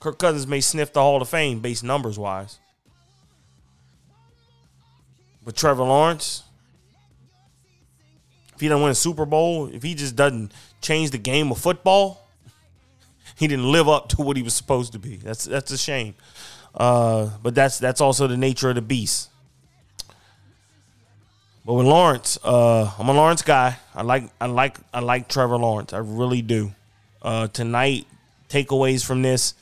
[0.00, 2.58] Kirk Cousins may sniff the Hall of Fame based numbers wise.
[5.44, 6.42] But Trevor Lawrence,
[8.54, 11.58] if he doesn't win a Super Bowl, if he just doesn't change the game of
[11.58, 12.28] football,
[13.36, 15.16] he didn't live up to what he was supposed to be.
[15.16, 16.14] That's that's a shame.
[16.74, 19.30] Uh, but that's that's also the nature of the beast.
[21.64, 23.76] But with Lawrence, uh, I'm a Lawrence guy.
[23.94, 25.92] I like I like I like Trevor Lawrence.
[25.92, 26.72] I really do.
[27.20, 28.06] Uh, tonight,
[28.48, 29.54] takeaways from this.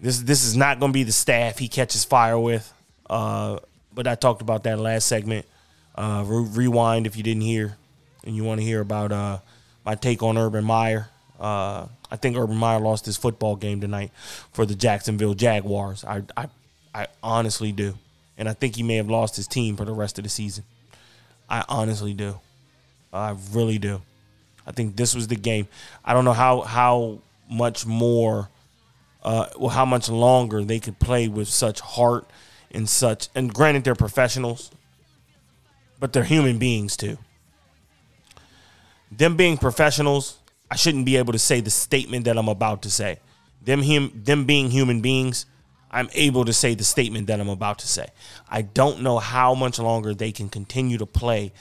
[0.00, 2.72] This this is not going to be the staff he catches fire with.
[3.10, 3.58] Uh,
[3.92, 5.46] but I talked about that last segment.
[5.94, 7.76] Uh, re- rewind if you didn't hear,
[8.24, 9.38] and you want to hear about uh,
[9.84, 11.08] my take on Urban Meyer.
[11.38, 14.12] Uh, I think Urban Meyer lost his football game tonight
[14.52, 16.04] for the Jacksonville Jaguars.
[16.04, 16.46] I, I,
[16.94, 17.98] I honestly do,
[18.38, 20.64] and I think he may have lost his team for the rest of the season.
[21.48, 22.40] I honestly do.
[23.12, 24.02] I really do.
[24.66, 25.68] I think this was the game.
[26.04, 27.18] I don't know how how
[27.50, 28.48] much more,
[29.22, 32.26] uh, well, how much longer they could play with such heart
[32.70, 33.28] and such.
[33.34, 34.70] And granted, they're professionals,
[36.00, 37.18] but they're human beings too.
[39.10, 40.38] Them being professionals,
[40.70, 43.18] I shouldn't be able to say the statement that I'm about to say.
[43.62, 45.44] Them him them being human beings,
[45.92, 48.06] I'm able to say the statement that I'm about to say.
[48.50, 51.52] I don't know how much longer they can continue to play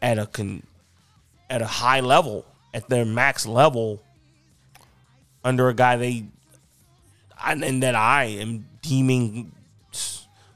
[0.00, 0.62] at a con,
[1.48, 4.02] at a high level, at their max level,
[5.42, 6.24] under a guy they
[7.42, 9.52] and that I am deeming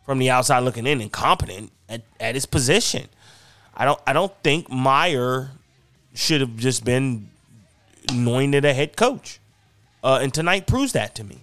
[0.05, 3.09] from the outside looking in incompetent at, at his position.
[3.74, 5.51] I don't I don't think Meyer
[6.14, 7.30] should have just been
[8.11, 9.41] anointed a head coach.
[10.03, 11.39] Uh, and tonight proves that to me.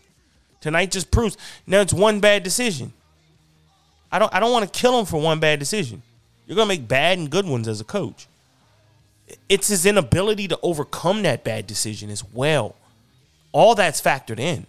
[0.62, 1.38] Tonight just proves
[1.68, 2.94] now it's one bad decision.
[4.12, 6.04] I don't I don't want to kill him for one bad decision.
[6.46, 8.28] You're gonna make bad and good ones as a coach.
[9.50, 12.76] It's his inability to overcome that bad decision as well.
[13.52, 14.68] All that's factored in.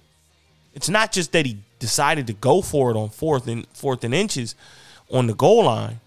[0.75, 4.15] It's not just that he decided to go for it on fourth and fourth and
[4.15, 4.55] inches.
[5.11, 6.01] on the goal line,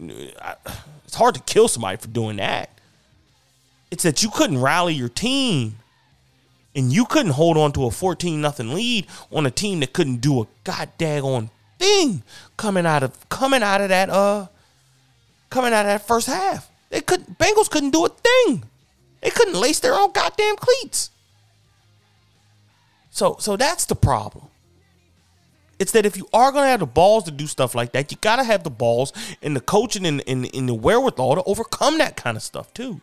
[0.00, 2.70] it's hard to kill somebody for doing that.
[3.90, 5.76] It's that you couldn't rally your team
[6.78, 10.18] and you couldn't hold on to a 14 nothing lead on a team that couldn't
[10.18, 12.22] do a god daggone thing
[12.56, 14.46] coming out of coming out of that uh
[15.50, 16.70] coming out of that first half.
[16.90, 18.64] They couldn't Bengals couldn't do a thing.
[19.20, 21.10] They couldn't lace their own goddamn cleats.
[23.10, 24.46] So so that's the problem.
[25.78, 28.18] It's that if you are to have the balls to do stuff like that, you
[28.20, 31.98] got to have the balls and the coaching and, and, and the wherewithal to overcome
[31.98, 33.00] that kind of stuff too.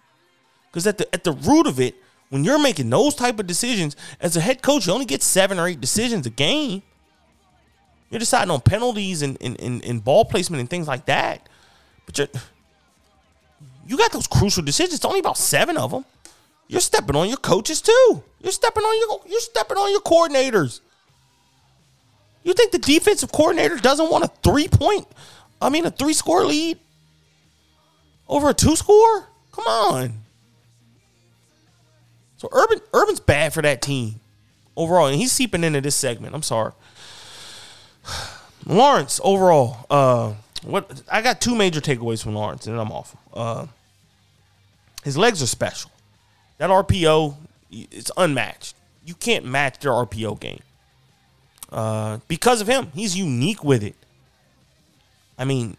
[0.69, 1.95] Because at the at the root of it,
[2.29, 5.59] when you're making those type of decisions as a head coach, you only get seven
[5.59, 6.81] or eight decisions a game.
[8.09, 11.47] You're deciding on penalties and, and, and, and ball placement and things like that.
[12.05, 12.27] But you're
[13.87, 14.95] you got those crucial decisions.
[14.95, 16.05] It's only about seven of them.
[16.67, 18.23] You're stepping on your coaches too.
[18.41, 20.81] You're stepping on your you're stepping on your coordinators.
[22.43, 25.07] You think the defensive coordinator doesn't want a three point,
[25.61, 26.79] I mean a three score lead
[28.27, 29.27] over a two score?
[29.51, 30.24] Come on.
[32.37, 34.15] So Urban Urban's bad for that team
[34.75, 36.35] overall, and he's seeping into this segment.
[36.35, 36.73] I'm sorry.
[38.65, 40.33] Lawrence overall, uh,
[40.63, 43.15] what I got two major takeaways from Lawrence, and I'm off.
[43.33, 43.67] Uh,
[45.03, 45.91] his legs are special.
[46.57, 47.35] That RPO,
[47.71, 48.75] it's unmatched.
[49.05, 50.61] You can't match their RPO game.
[51.71, 53.95] Uh, because of him, he's unique with it.
[55.37, 55.77] I mean,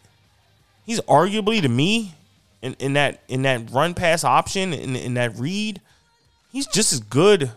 [0.85, 2.13] he's arguably to me
[2.61, 5.81] in, in that in that run pass option in, in that read,
[6.57, 7.51] he's just as good.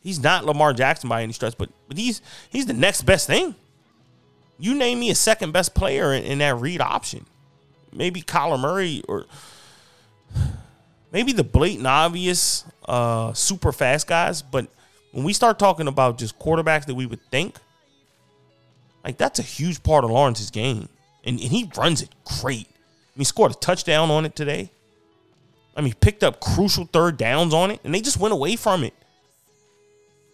[0.00, 3.56] He's not Lamar Jackson by any stretch, but but he's he's the next best thing.
[4.58, 7.26] You name me a second best player in, in that read option.
[7.92, 9.26] Maybe Kyler Murray or
[11.12, 14.68] maybe the blatant obvious uh, super fast guys, but
[15.10, 17.56] when we start talking about just quarterbacks that we would think,
[19.02, 20.88] like that's a huge part of Lawrence's game.
[21.24, 22.68] And, and he runs it great.
[22.68, 24.70] I mean, he scored a touchdown on it today.
[25.78, 28.82] I mean, picked up crucial third downs on it, and they just went away from
[28.82, 28.94] it.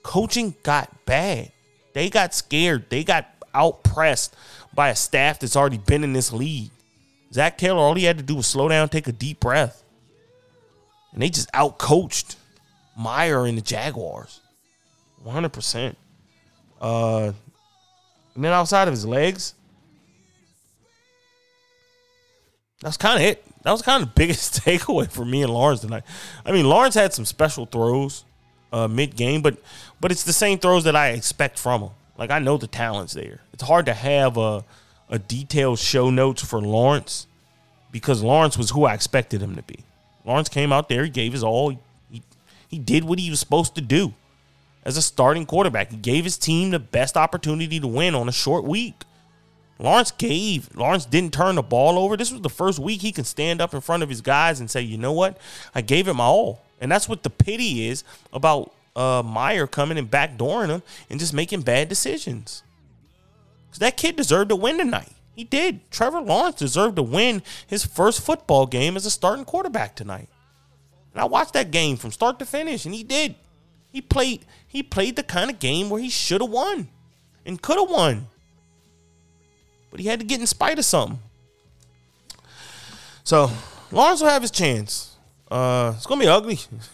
[0.03, 1.53] Coaching got bad.
[1.93, 2.89] They got scared.
[2.89, 4.31] They got outpressed
[4.75, 6.71] by a staff that's already been in this league.
[7.31, 9.85] Zac Taylor, all he had to do was slow down, take a deep breath.
[11.13, 12.37] And they just outcoached
[12.97, 14.41] Meyer and the Jaguars.
[15.27, 15.95] 100%.
[16.81, 17.33] Uh,
[18.35, 19.55] and then outside of his legs,
[22.81, 23.45] that's kind of it.
[23.65, 26.05] That was kind of the biggest takeaway for me and Lawrence tonight.
[26.45, 28.25] I mean, Lawrence had some special throws
[28.73, 29.59] uh, mid game, but
[30.01, 31.91] but it's the same throws that I expect from him.
[32.19, 33.41] Like I know the talent's there.
[33.53, 34.65] It's hard to have a
[35.09, 37.27] a detailed show notes for Lawrence
[37.93, 39.81] because Lawrence was who I expected him to be.
[40.25, 41.71] Lawrence came out there, he gave his all.
[42.11, 42.23] He
[42.69, 44.12] he did what he was supposed to do
[44.85, 45.91] as a starting quarterback.
[45.91, 49.05] He gave his team the best opportunity to win on a short week.
[49.79, 50.75] Lawrence gave.
[50.77, 52.16] Lawrence didn't turn the ball over.
[52.16, 54.70] This was the first week he can stand up in front of his guys and
[54.70, 55.39] say, you know what?
[55.75, 56.62] I gave it my all.
[56.81, 61.35] And that's what the pity is about uh, Meyer coming and backdooring him and just
[61.35, 62.62] making bad decisions.
[63.66, 65.12] Because that kid deserved to win tonight.
[65.35, 65.91] He did.
[65.91, 70.29] Trevor Lawrence deserved to win his first football game as a starting quarterback tonight.
[71.12, 73.35] And I watched that game from start to finish, and he did.
[73.91, 74.45] He played.
[74.66, 76.89] He played the kind of game where he should have won
[77.47, 78.27] and could have won,
[79.95, 81.21] but he had to get in spite of something.
[83.23, 83.49] So
[83.93, 85.15] Lawrence will have his chance.
[85.49, 86.55] Uh, it's gonna be ugly.
[86.55, 86.91] It's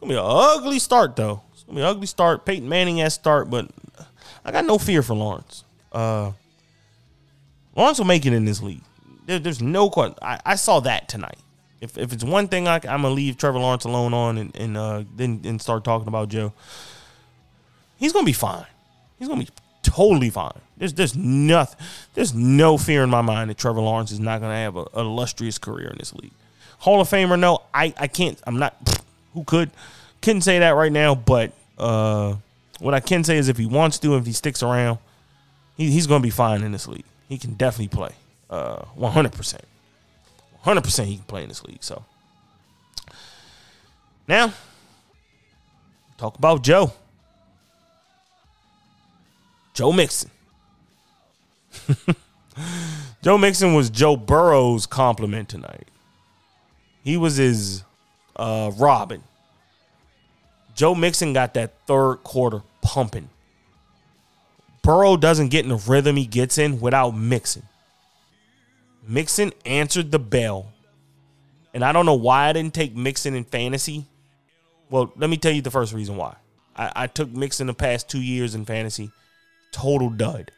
[0.00, 1.42] gonna be an ugly start though.
[1.52, 2.44] It's gonna be an ugly start.
[2.44, 3.70] Peyton Manning has start, but
[4.44, 5.62] I got no fear for Lawrence.
[5.92, 6.32] Uh,
[7.76, 8.82] Lawrence will make it in this league.
[9.26, 10.18] There, there's no question.
[10.20, 11.38] I, I saw that tonight.
[11.80, 14.76] If, if it's one thing I, am gonna leave Trevor Lawrence alone on and, and
[14.76, 16.52] uh, then and start talking about Joe,
[17.96, 18.66] he's gonna be fine.
[19.20, 19.50] He's gonna be
[19.82, 20.58] totally fine.
[20.76, 21.78] There's there's nothing.
[22.14, 25.00] There's no fear in my mind that Trevor Lawrence is not gonna have a, a
[25.00, 26.32] illustrious career in this league.
[26.78, 28.40] Hall of Famer, no, I I can't.
[28.46, 28.76] I'm not.
[29.34, 29.70] Who could?
[30.22, 32.34] Couldn't say that right now, but uh,
[32.80, 34.98] what I can say is if he wants to, if he sticks around,
[35.76, 37.04] he, he's gonna be fine in this league.
[37.28, 38.12] He can definitely play.
[38.48, 39.64] Uh, 100 percent.
[40.64, 41.82] 100% he can play in this league.
[41.82, 42.04] So
[44.28, 44.52] now,
[46.18, 46.92] talk about Joe.
[49.80, 50.30] Joe Mixon.
[53.22, 55.88] Joe Mixon was Joe Burrow's complement tonight.
[57.02, 57.82] He was his
[58.36, 59.22] uh, Robin.
[60.74, 63.30] Joe Mixon got that third quarter pumping.
[64.82, 67.62] Burrow doesn't get in the rhythm he gets in without Mixon.
[69.08, 70.66] Mixon answered the bell.
[71.72, 74.04] And I don't know why I didn't take Mixon in fantasy.
[74.90, 76.36] Well, let me tell you the first reason why.
[76.76, 79.10] I, I took Mixon the past two years in fantasy.
[79.72, 80.50] Total dud.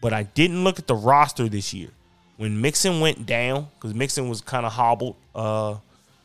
[0.00, 1.90] But I didn't look at the roster this year.
[2.36, 5.76] when Mixon went down, because Mixon was kind of hobbled uh,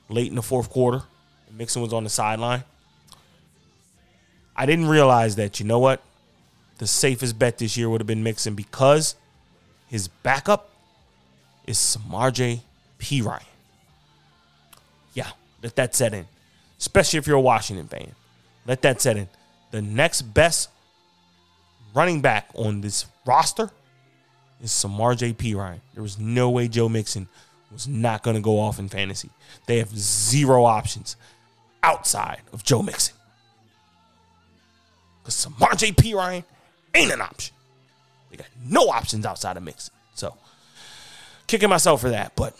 [0.09, 1.03] late in the fourth quarter.
[1.51, 2.63] Mixon was on the sideline.
[4.55, 6.01] I didn't realize that, you know what?
[6.79, 9.15] The safest bet this year would have been Mixon because
[9.87, 10.69] his backup
[11.65, 12.61] is Samaje
[12.99, 13.43] Perine.
[15.13, 16.27] Yeah, let that set in.
[16.77, 18.15] Especially if you're a Washington fan.
[18.65, 19.27] Let that set in.
[19.71, 20.69] The next best
[21.93, 23.69] running back on this roster
[24.61, 25.79] is Samaje Perine.
[25.93, 27.27] There was no way Joe Mixon
[27.71, 29.29] was not going to go off in fantasy.
[29.67, 31.15] They have zero options
[31.83, 33.15] outside of Joe Mixon.
[35.21, 36.43] Because Samaje Perine
[36.93, 37.55] ain't an option.
[38.31, 39.93] They got no options outside of Mixon.
[40.15, 40.35] So,
[41.47, 42.35] kicking myself for that.
[42.35, 42.55] But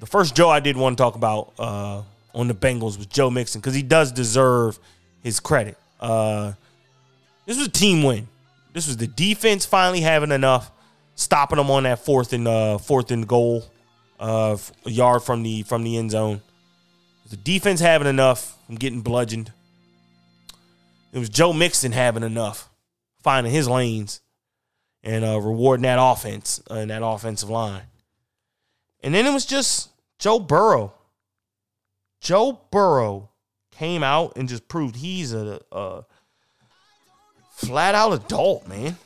[0.00, 2.02] the first Joe I did want to talk about uh,
[2.34, 4.78] on the Bengals was Joe Mixon because he does deserve
[5.22, 5.76] his credit.
[6.00, 6.52] Uh,
[7.46, 8.28] this was a team win.
[8.72, 10.70] This was the defense finally having enough,
[11.14, 13.64] stopping them on that fourth and uh, fourth and goal,
[14.18, 16.40] uh, yard from the from the end zone.
[17.30, 19.52] The defense having enough from getting bludgeoned.
[21.12, 22.70] It was Joe Mixon having enough,
[23.22, 24.20] finding his lanes,
[25.02, 27.82] and uh, rewarding that offense uh, and that offensive line.
[29.02, 30.94] And then it was just Joe Burrow.
[32.20, 33.30] Joe Burrow
[33.72, 36.04] came out and just proved he's a, a
[37.52, 38.96] flat out adult, man.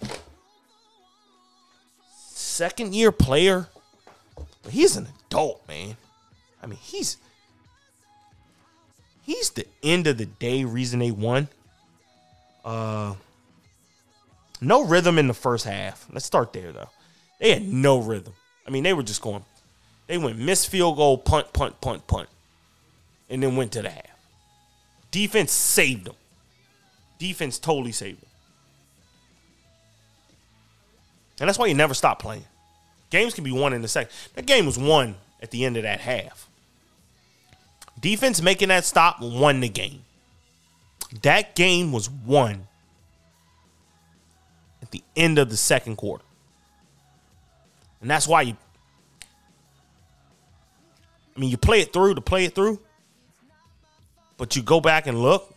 [2.10, 3.68] Second year player,
[4.62, 5.96] but he's an adult, man.
[6.62, 7.18] I mean, he's
[9.22, 11.48] he's the end of the day reason they won.
[12.64, 13.14] Uh
[14.60, 16.06] no rhythm in the first half.
[16.10, 16.88] Let's start there though.
[17.38, 18.32] They had no rhythm.
[18.66, 19.44] I mean, they were just going
[20.06, 22.28] they went miss field goal, punt, punt, punt, punt.
[23.28, 24.16] And then went to the half.
[25.10, 26.14] Defense saved them.
[27.18, 28.28] Defense totally saved them.
[31.40, 32.44] And that's why you never stop playing.
[33.10, 34.12] Games can be won in the second.
[34.34, 36.48] That game was won at the end of that half.
[38.00, 40.02] Defense making that stop won the game.
[41.22, 42.66] That game was won
[44.82, 46.24] at the end of the second quarter.
[48.00, 48.56] And that's why you
[51.36, 52.80] I mean you play it through to play it through.
[54.36, 55.54] But you go back and look,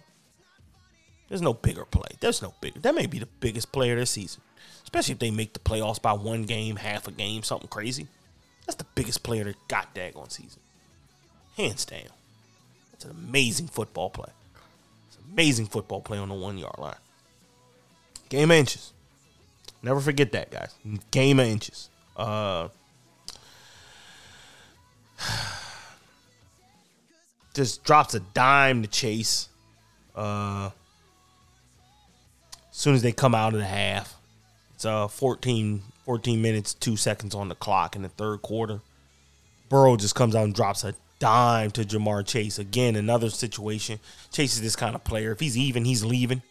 [1.28, 2.10] there's no bigger play.
[2.20, 2.80] There's no bigger.
[2.80, 4.42] That may be the biggest player this season.
[4.84, 8.08] Especially if they make the playoffs by one game, half a game, something crazy.
[8.66, 10.62] That's the biggest player that got daggone season.
[11.58, 12.10] Hands down.
[12.94, 14.32] It's an amazing football play.
[15.08, 16.96] It's an amazing football play on the one yard line.
[18.30, 18.94] Game inches.
[19.82, 20.76] Never forget that, guys.
[21.12, 21.90] Game inches.
[22.16, 22.68] Uh,
[27.54, 29.50] just drops a dime to chase.
[30.16, 30.70] Uh,
[32.70, 34.19] as soon as they come out of the half,
[34.80, 38.80] it's uh 14, 14 minutes, two seconds on the clock in the third quarter.
[39.68, 42.58] Burrow just comes out and drops a dime to Ja'Marr Chase.
[42.60, 44.00] Again, another situation.
[44.32, 45.34] Chase is this kind of player.
[45.34, 46.44] If he's even, he's leaving.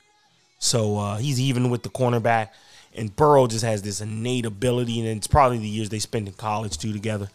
[0.59, 2.51] So uh, he's even with the cornerback.
[2.95, 6.35] And Burrow just has this innate ability, and it's probably the years they spent in
[6.35, 7.31] college too together.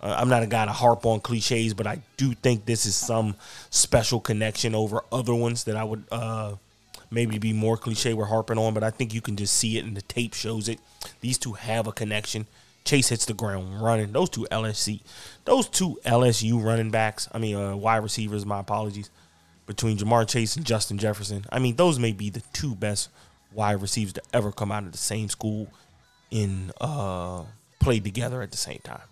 [0.00, 2.96] Uh, I'm not a guy to harp on cliches, but I do think this is
[2.96, 3.36] some
[3.70, 6.56] special connection over other ones that I would uh,
[7.12, 9.84] maybe be more cliche we're harping on, but I think you can just see it
[9.84, 10.80] and the tape shows it.
[11.20, 12.46] These two have a connection.
[12.84, 14.12] Chase hits the ground running.
[14.12, 15.02] Those two LSC,
[15.44, 17.28] those two LSU running backs.
[17.32, 18.44] I mean, uh, wide receivers.
[18.44, 19.10] My apologies.
[19.64, 23.08] Between Ja'Marr Chase and Justin Jefferson, I mean, those may be the two best
[23.52, 25.68] wide receivers to ever come out of the same school
[26.32, 27.44] in uh,
[27.78, 29.02] played together at the same time.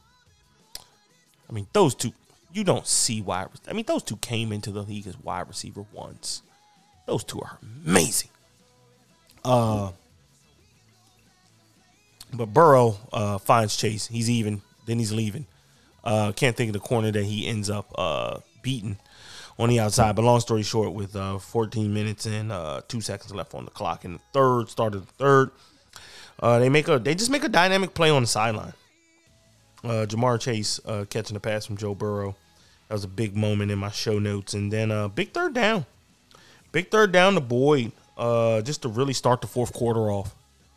[1.48, 2.12] I mean, those two,
[2.52, 3.48] you don't see wide.
[3.68, 6.42] I mean, those two came into the league as wide receiver ones.
[7.10, 8.30] Those two are amazing.
[9.44, 9.90] Uh,
[12.32, 14.06] but Burrow uh, finds Chase.
[14.06, 14.62] He's even.
[14.86, 15.46] Then he's leaving.
[16.04, 18.96] Uh, can't think of the corner that he ends up uh, beating
[19.58, 20.14] on the outside.
[20.14, 23.72] But long story short, with uh, 14 minutes and uh, two seconds left on the
[23.72, 25.50] clock in the third, started the third.
[26.38, 28.72] Uh, they make a they just make a dynamic play on the sideline.
[29.82, 32.36] Uh, Ja'Marr Chase uh, catching the pass from Joe Burrow.
[32.86, 34.54] That was a big moment in my show notes.
[34.54, 35.86] And then uh, big third down.
[36.72, 40.34] Big third down to Boyd uh, just to really start the fourth quarter off.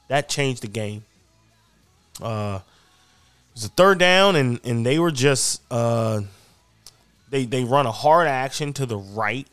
[0.08, 1.04] That changed the game.
[2.22, 6.22] Uh, it was a third down, and, and they were just uh,
[7.30, 9.48] they they run a hard action to the right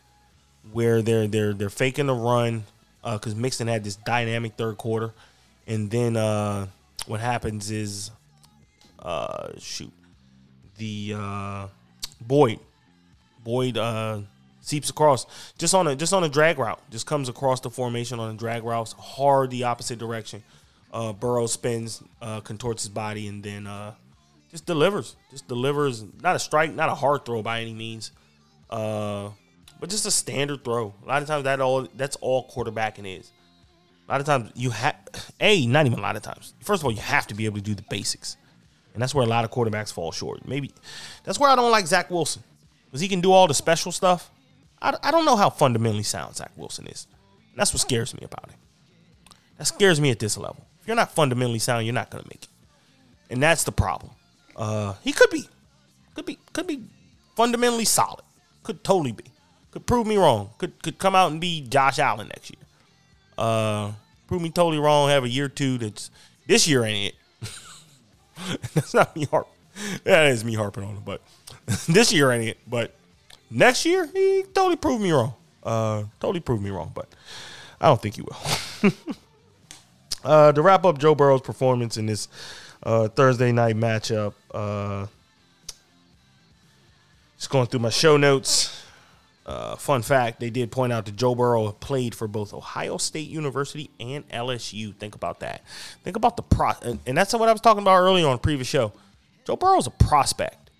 [0.72, 2.64] where they're they're they're faking the run
[3.03, 5.12] because Mixon had this dynamic third quarter,
[5.66, 6.66] and then uh,
[7.07, 8.11] what happens is
[8.99, 9.93] uh, shoot
[10.78, 11.66] the uh,
[12.20, 12.61] Boyd
[13.43, 14.20] Boyd uh,
[14.71, 15.27] seeps across
[15.59, 18.39] just on a just on a drag route, just comes across the formation on a
[18.39, 20.43] drag route, hard the opposite direction.
[20.93, 23.95] Uh, Burrow spins, uh, contorts his body, and then uh,
[24.51, 25.16] just delivers.
[25.31, 26.05] Just delivers.
[26.23, 28.12] Not a strike, not a hard throw by any means,
[28.71, 29.31] uh,
[29.79, 30.95] but just a standard throw.
[31.05, 33.31] A lot of times that all that's all quarterbacking is.
[34.09, 34.97] A lot of times you have
[35.41, 36.55] a not even a lot of times.
[36.61, 38.37] First of all, you have to be able to do the basics,
[38.95, 40.47] and that's where a lot of quarterbacks fall short.
[40.49, 40.73] Maybe
[41.23, 42.43] that's where I don't like Zach Wilson
[42.87, 44.31] because he can do all the special stuff.
[44.83, 47.07] I, I don't know how fundamentally sound Zach Wilson is.
[47.57, 48.59] That's what scares me about him.
[49.59, 50.66] That scares me at this level.
[50.81, 52.49] If you're not fundamentally sound, you're not going to make it,
[53.28, 54.12] and that's the problem.
[54.57, 55.49] Uh, he could be,
[56.14, 56.83] could be, could be
[57.37, 58.24] fundamentally solid.
[58.62, 59.24] Could totally be.
[59.70, 60.51] Could prove me wrong.
[60.59, 62.66] Could could come out and be Josh Allen next year.
[63.39, 63.93] Uh,
[64.26, 65.09] prove me totally wrong.
[65.09, 66.11] Have a year two that's
[66.47, 67.49] this year ain't it.
[68.74, 69.49] that's not me harp.
[70.05, 71.22] That is me harping on him, but
[71.89, 72.59] this year ain't it.
[72.68, 72.95] But
[73.51, 75.34] next year he totally proved me wrong.
[75.62, 77.09] Uh, totally proved me wrong, but
[77.80, 78.92] I don't think he will.
[80.24, 82.28] uh, to wrap up Joe Burrow's performance in this
[82.82, 85.07] uh, Thursday night matchup, uh,
[87.36, 88.84] just going through my show notes.
[89.46, 93.28] Uh, fun fact: They did point out that Joe Burrow played for both Ohio State
[93.28, 94.94] University and LSU.
[94.94, 95.62] Think about that.
[96.05, 98.68] Think about the pro, and, and that's what I was talking about earlier on previous
[98.68, 98.92] show.
[99.46, 100.70] Joe Burrow's a prospect.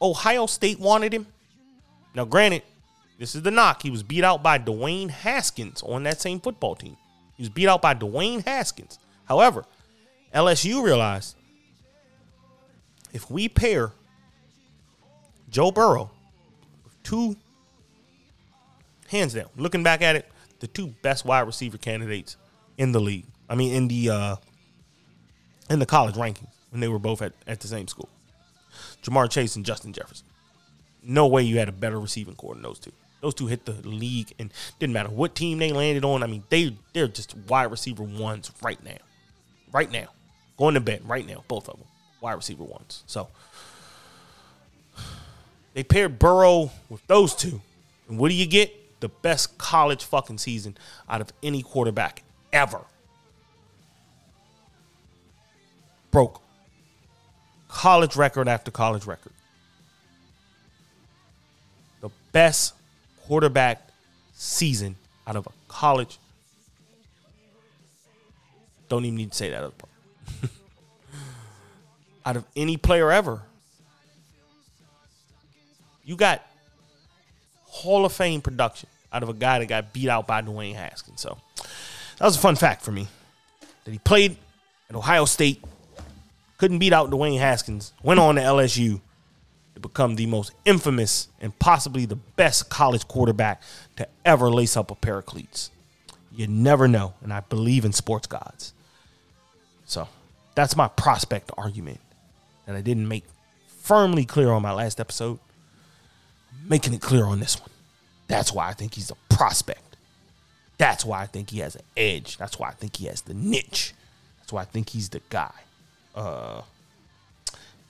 [0.00, 1.26] Ohio State wanted him.
[2.16, 2.62] Now, granted,
[3.18, 3.82] this is the knock.
[3.82, 6.96] He was beat out by Dwayne Haskins on that same football team.
[7.36, 8.98] He was beat out by Dwayne Haskins.
[9.26, 9.66] However,
[10.34, 11.36] LSU realized
[13.12, 13.92] if we pair
[15.50, 16.10] Joe Burrow
[16.84, 17.36] with two
[19.08, 20.26] hands down, looking back at it,
[20.60, 22.38] the two best wide receiver candidates
[22.78, 23.26] in the league.
[23.48, 24.36] I mean, in the uh,
[25.68, 28.08] in the college rankings when they were both at, at the same school.
[29.02, 30.26] Ja'Marr Chase and Justin Jefferson.
[31.08, 32.92] No way you had a better receiving corps than those two.
[33.20, 36.22] Those two hit the league and didn't matter what team they landed on.
[36.22, 38.98] I mean, they they're just wide receiver ones right now.
[39.72, 40.08] Right now.
[40.56, 41.86] Going to bed right now, both of them.
[42.20, 43.04] Wide receiver ones.
[43.06, 43.28] So
[45.74, 47.60] they paired Burrow with those two.
[48.08, 48.72] And what do you get?
[49.00, 50.76] The best college fucking season
[51.08, 52.80] out of any quarterback ever.
[56.10, 56.40] Broke
[57.68, 59.32] college record after college record.
[62.36, 62.74] Best
[63.22, 63.80] quarterback
[64.34, 64.94] season
[65.26, 66.18] out of a college.
[68.90, 69.70] Don't even need to say that other
[70.42, 70.52] part.
[72.26, 73.40] out of any player ever.
[76.04, 76.46] You got
[77.64, 81.22] Hall of Fame production out of a guy that got beat out by Dwayne Haskins.
[81.22, 81.38] So
[82.18, 83.08] that was a fun fact for me.
[83.84, 84.36] That he played
[84.90, 85.64] at Ohio State,
[86.58, 89.00] couldn't beat out Dwayne Haskins, went on to LSU
[89.76, 93.60] to become the most infamous and possibly the best college quarterback
[93.96, 95.70] to ever lace up a pair of cleats.
[96.34, 98.72] You never know, and I believe in sports gods.
[99.84, 100.08] So
[100.54, 102.00] that's my prospect argument
[102.64, 103.24] that I didn't make
[103.68, 105.38] firmly clear on my last episode.
[106.52, 107.68] I'm making it clear on this one.
[108.28, 109.98] That's why I think he's a prospect.
[110.78, 112.38] That's why I think he has an edge.
[112.38, 113.92] That's why I think he has the niche.
[114.38, 115.52] That's why I think he's the guy.
[116.14, 116.62] Uh,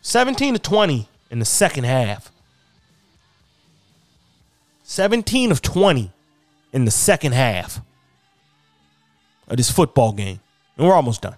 [0.02, 2.30] 17 to 20 in the second half.
[4.84, 6.12] 17 of 20
[6.72, 7.80] in the second half
[9.48, 10.40] of this football game.
[10.76, 11.36] And we're almost done.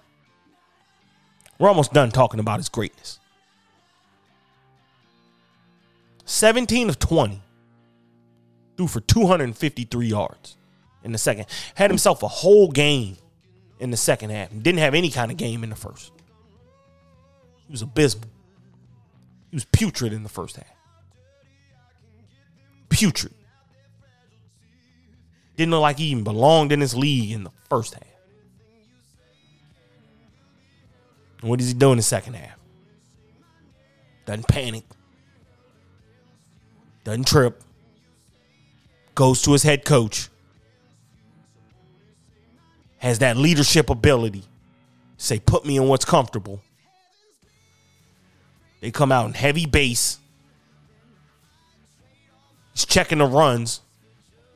[1.57, 3.19] We're almost done talking about his greatness.
[6.25, 7.41] 17 of 20
[8.77, 10.57] threw for 253 yards
[11.03, 11.45] in the second.
[11.75, 13.17] Had himself a whole game
[13.79, 14.49] in the second half.
[14.49, 16.11] Didn't have any kind of game in the first.
[17.67, 18.29] He was abysmal.
[19.49, 20.65] He was putrid in the first half.
[22.89, 23.33] Putrid.
[25.57, 28.03] Didn't look like he even belonged in this league in the first half.
[31.41, 32.57] And what does he do in the second half?
[34.25, 34.83] Doesn't panic.
[37.03, 37.63] Doesn't trip.
[39.15, 40.29] Goes to his head coach.
[42.97, 44.43] Has that leadership ability.
[45.17, 46.61] Say, put me in what's comfortable.
[48.81, 50.19] They come out in heavy base.
[52.73, 53.81] He's checking the runs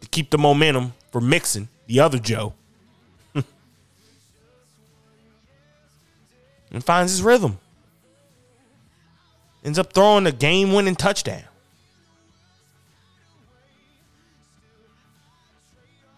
[0.01, 2.53] to keep the momentum for Mixon, the other Joe.
[3.35, 3.45] and
[6.81, 7.59] finds his rhythm.
[9.63, 11.43] Ends up throwing a game winning touchdown.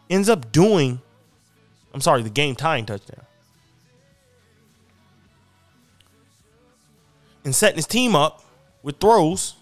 [0.10, 1.02] Ends up doing,
[1.94, 3.25] I'm sorry, the game tying touchdown.
[7.46, 8.44] And setting his team up
[8.84, 9.56] with throws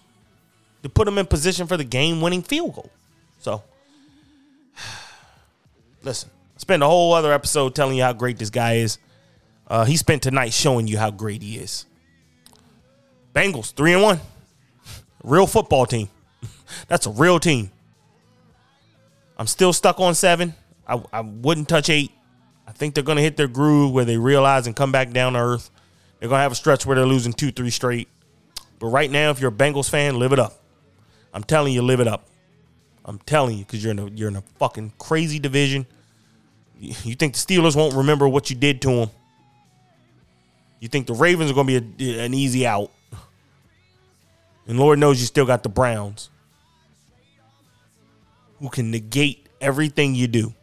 [0.82, 2.90] to put him in position for the game winning field goal.
[3.38, 3.62] So,
[6.02, 8.98] listen, I spent a whole other episode telling you how great this guy is.
[9.68, 11.86] Uh, he spent tonight showing you how great he is.
[13.34, 14.20] Bengals three and one,
[15.22, 16.08] real football team.
[16.88, 17.70] That's a real team.
[19.38, 20.54] I'm still stuck on seven.
[20.86, 22.12] I, I wouldn't touch eight.
[22.66, 25.32] I think they're going to hit their groove where they realize and come back down
[25.34, 25.70] to earth.
[26.24, 28.08] They're to have a stretch where they're losing two, three straight.
[28.78, 30.58] But right now, if you're a Bengals fan, live it up.
[31.34, 32.26] I'm telling you, live it up.
[33.04, 35.86] I'm telling you, because you're in a you're in a fucking crazy division.
[36.80, 39.10] You think the Steelers won't remember what you did to them?
[40.80, 42.90] You think the Ravens are going to be a, an easy out?
[44.66, 46.30] And Lord knows you still got the Browns,
[48.60, 50.54] who can negate everything you do,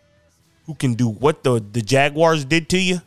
[0.66, 3.02] who can do what the the Jaguars did to you,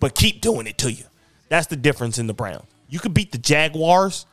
[0.00, 1.04] but keep doing it to you.
[1.52, 2.64] That's the difference in the Browns.
[2.88, 4.24] You could beat the Jaguars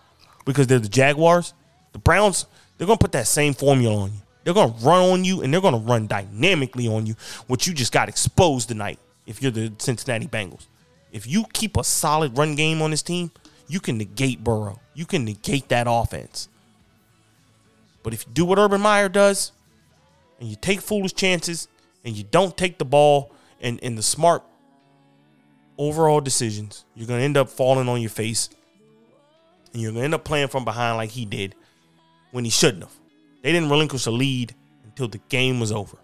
[0.45, 1.53] because they're the Jaguars.
[1.91, 2.45] The Browns,
[2.77, 4.21] they're going to put that same formula on you.
[4.45, 7.15] They're going to run on you and they're going to run dynamically on you,
[7.47, 10.67] which you just got exposed tonight if you're the Cincinnati Bengals.
[11.11, 13.31] If you keep a solid run game on this team,
[13.67, 14.79] you can negate Burrow.
[14.93, 16.47] You can negate that offense.
[18.01, 19.51] But if you do what Urban Meyer does
[20.39, 21.67] and you take foolish chances
[22.05, 24.41] and you don't take the ball and, and the smart
[25.79, 28.49] overall decisions, you're going to end up falling on your face.
[29.73, 31.55] And you're going to end up playing from behind like he did
[32.31, 32.93] when he shouldn't have.
[33.41, 34.53] They didn't relinquish a lead
[34.83, 35.97] until the game was over.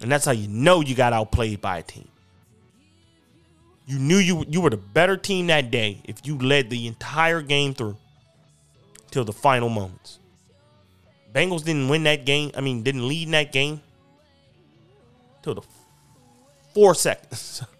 [0.00, 2.08] And that's how you know you got outplayed by a team.
[3.86, 7.42] You knew you you were the better team that day if you led the entire
[7.42, 7.96] game through
[9.10, 10.18] till the final moments.
[11.32, 12.50] Bengals didn't win that game.
[12.54, 13.80] I mean, didn't lead in that game
[15.42, 15.62] till the
[16.74, 17.62] four seconds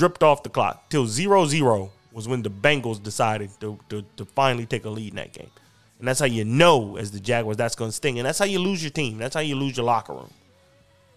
[0.00, 4.24] dripped off the clock till zero zero was when the Bengals decided to, to, to
[4.24, 5.50] finally take a lead in that game.
[5.98, 8.18] And that's how you know, as the Jaguars, that's going to sting.
[8.18, 9.18] And that's how you lose your team.
[9.18, 10.30] That's how you lose your locker room.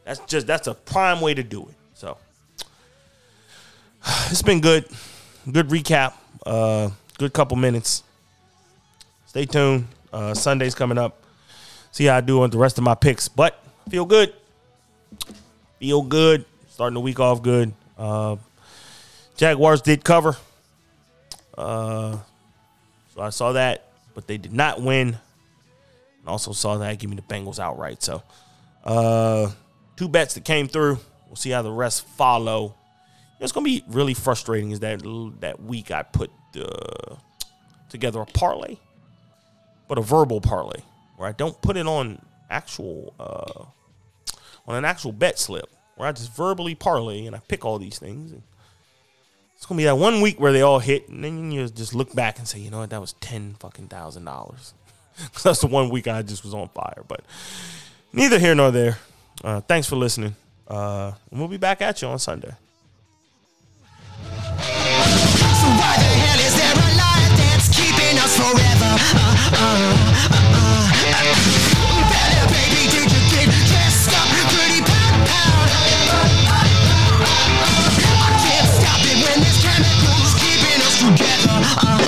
[0.04, 1.76] That's just that's a prime way to do it.
[1.94, 2.18] So
[4.28, 4.86] it's been good.
[5.50, 6.16] Good recap.
[6.46, 8.04] Uh, good couple minutes.
[9.28, 9.88] Stay tuned.
[10.12, 11.24] Uh, Sunday's coming up.
[11.94, 13.30] See how I do on the rest of my picks.
[13.30, 14.34] But feel good.
[15.80, 16.44] Feel good.
[16.68, 17.72] Starting the week off good.
[17.98, 18.36] Uh,
[19.36, 20.38] Jaguars did cover.
[21.58, 22.18] Uh,
[23.14, 25.10] so I saw that, but they did not win.
[25.10, 28.02] And also saw that give me the Bengals outright.
[28.02, 28.24] So
[28.84, 29.52] uh,
[29.96, 31.00] two bets that came through.
[31.28, 32.76] We'll see how the rest follow.
[33.40, 34.72] It's gonna be really frustrating.
[34.72, 35.02] Is that
[35.42, 37.16] that week I put uh,
[37.90, 38.78] together a parlay,
[39.88, 40.82] but a verbal parlay
[41.18, 43.66] where I don't put it on actual uh,
[44.68, 48.00] on an actual bet slip where I just verbally parlay and I pick all these
[48.00, 48.32] things.
[48.32, 48.44] And
[49.64, 52.14] it's gonna be that one week where they all hit, and then you just look
[52.14, 54.74] back and say, you know what, that was ten fucking thousand dollars.
[55.42, 57.06] That's the one week I just was on fire.
[57.08, 57.22] But
[58.12, 58.98] neither here nor there.
[59.42, 60.36] Uh, thanks for listening.
[60.68, 62.52] Uh, and we'll be back at you on Sunday.
[71.24, 71.73] So
[81.12, 81.52] together.
[81.52, 81.94] Uh,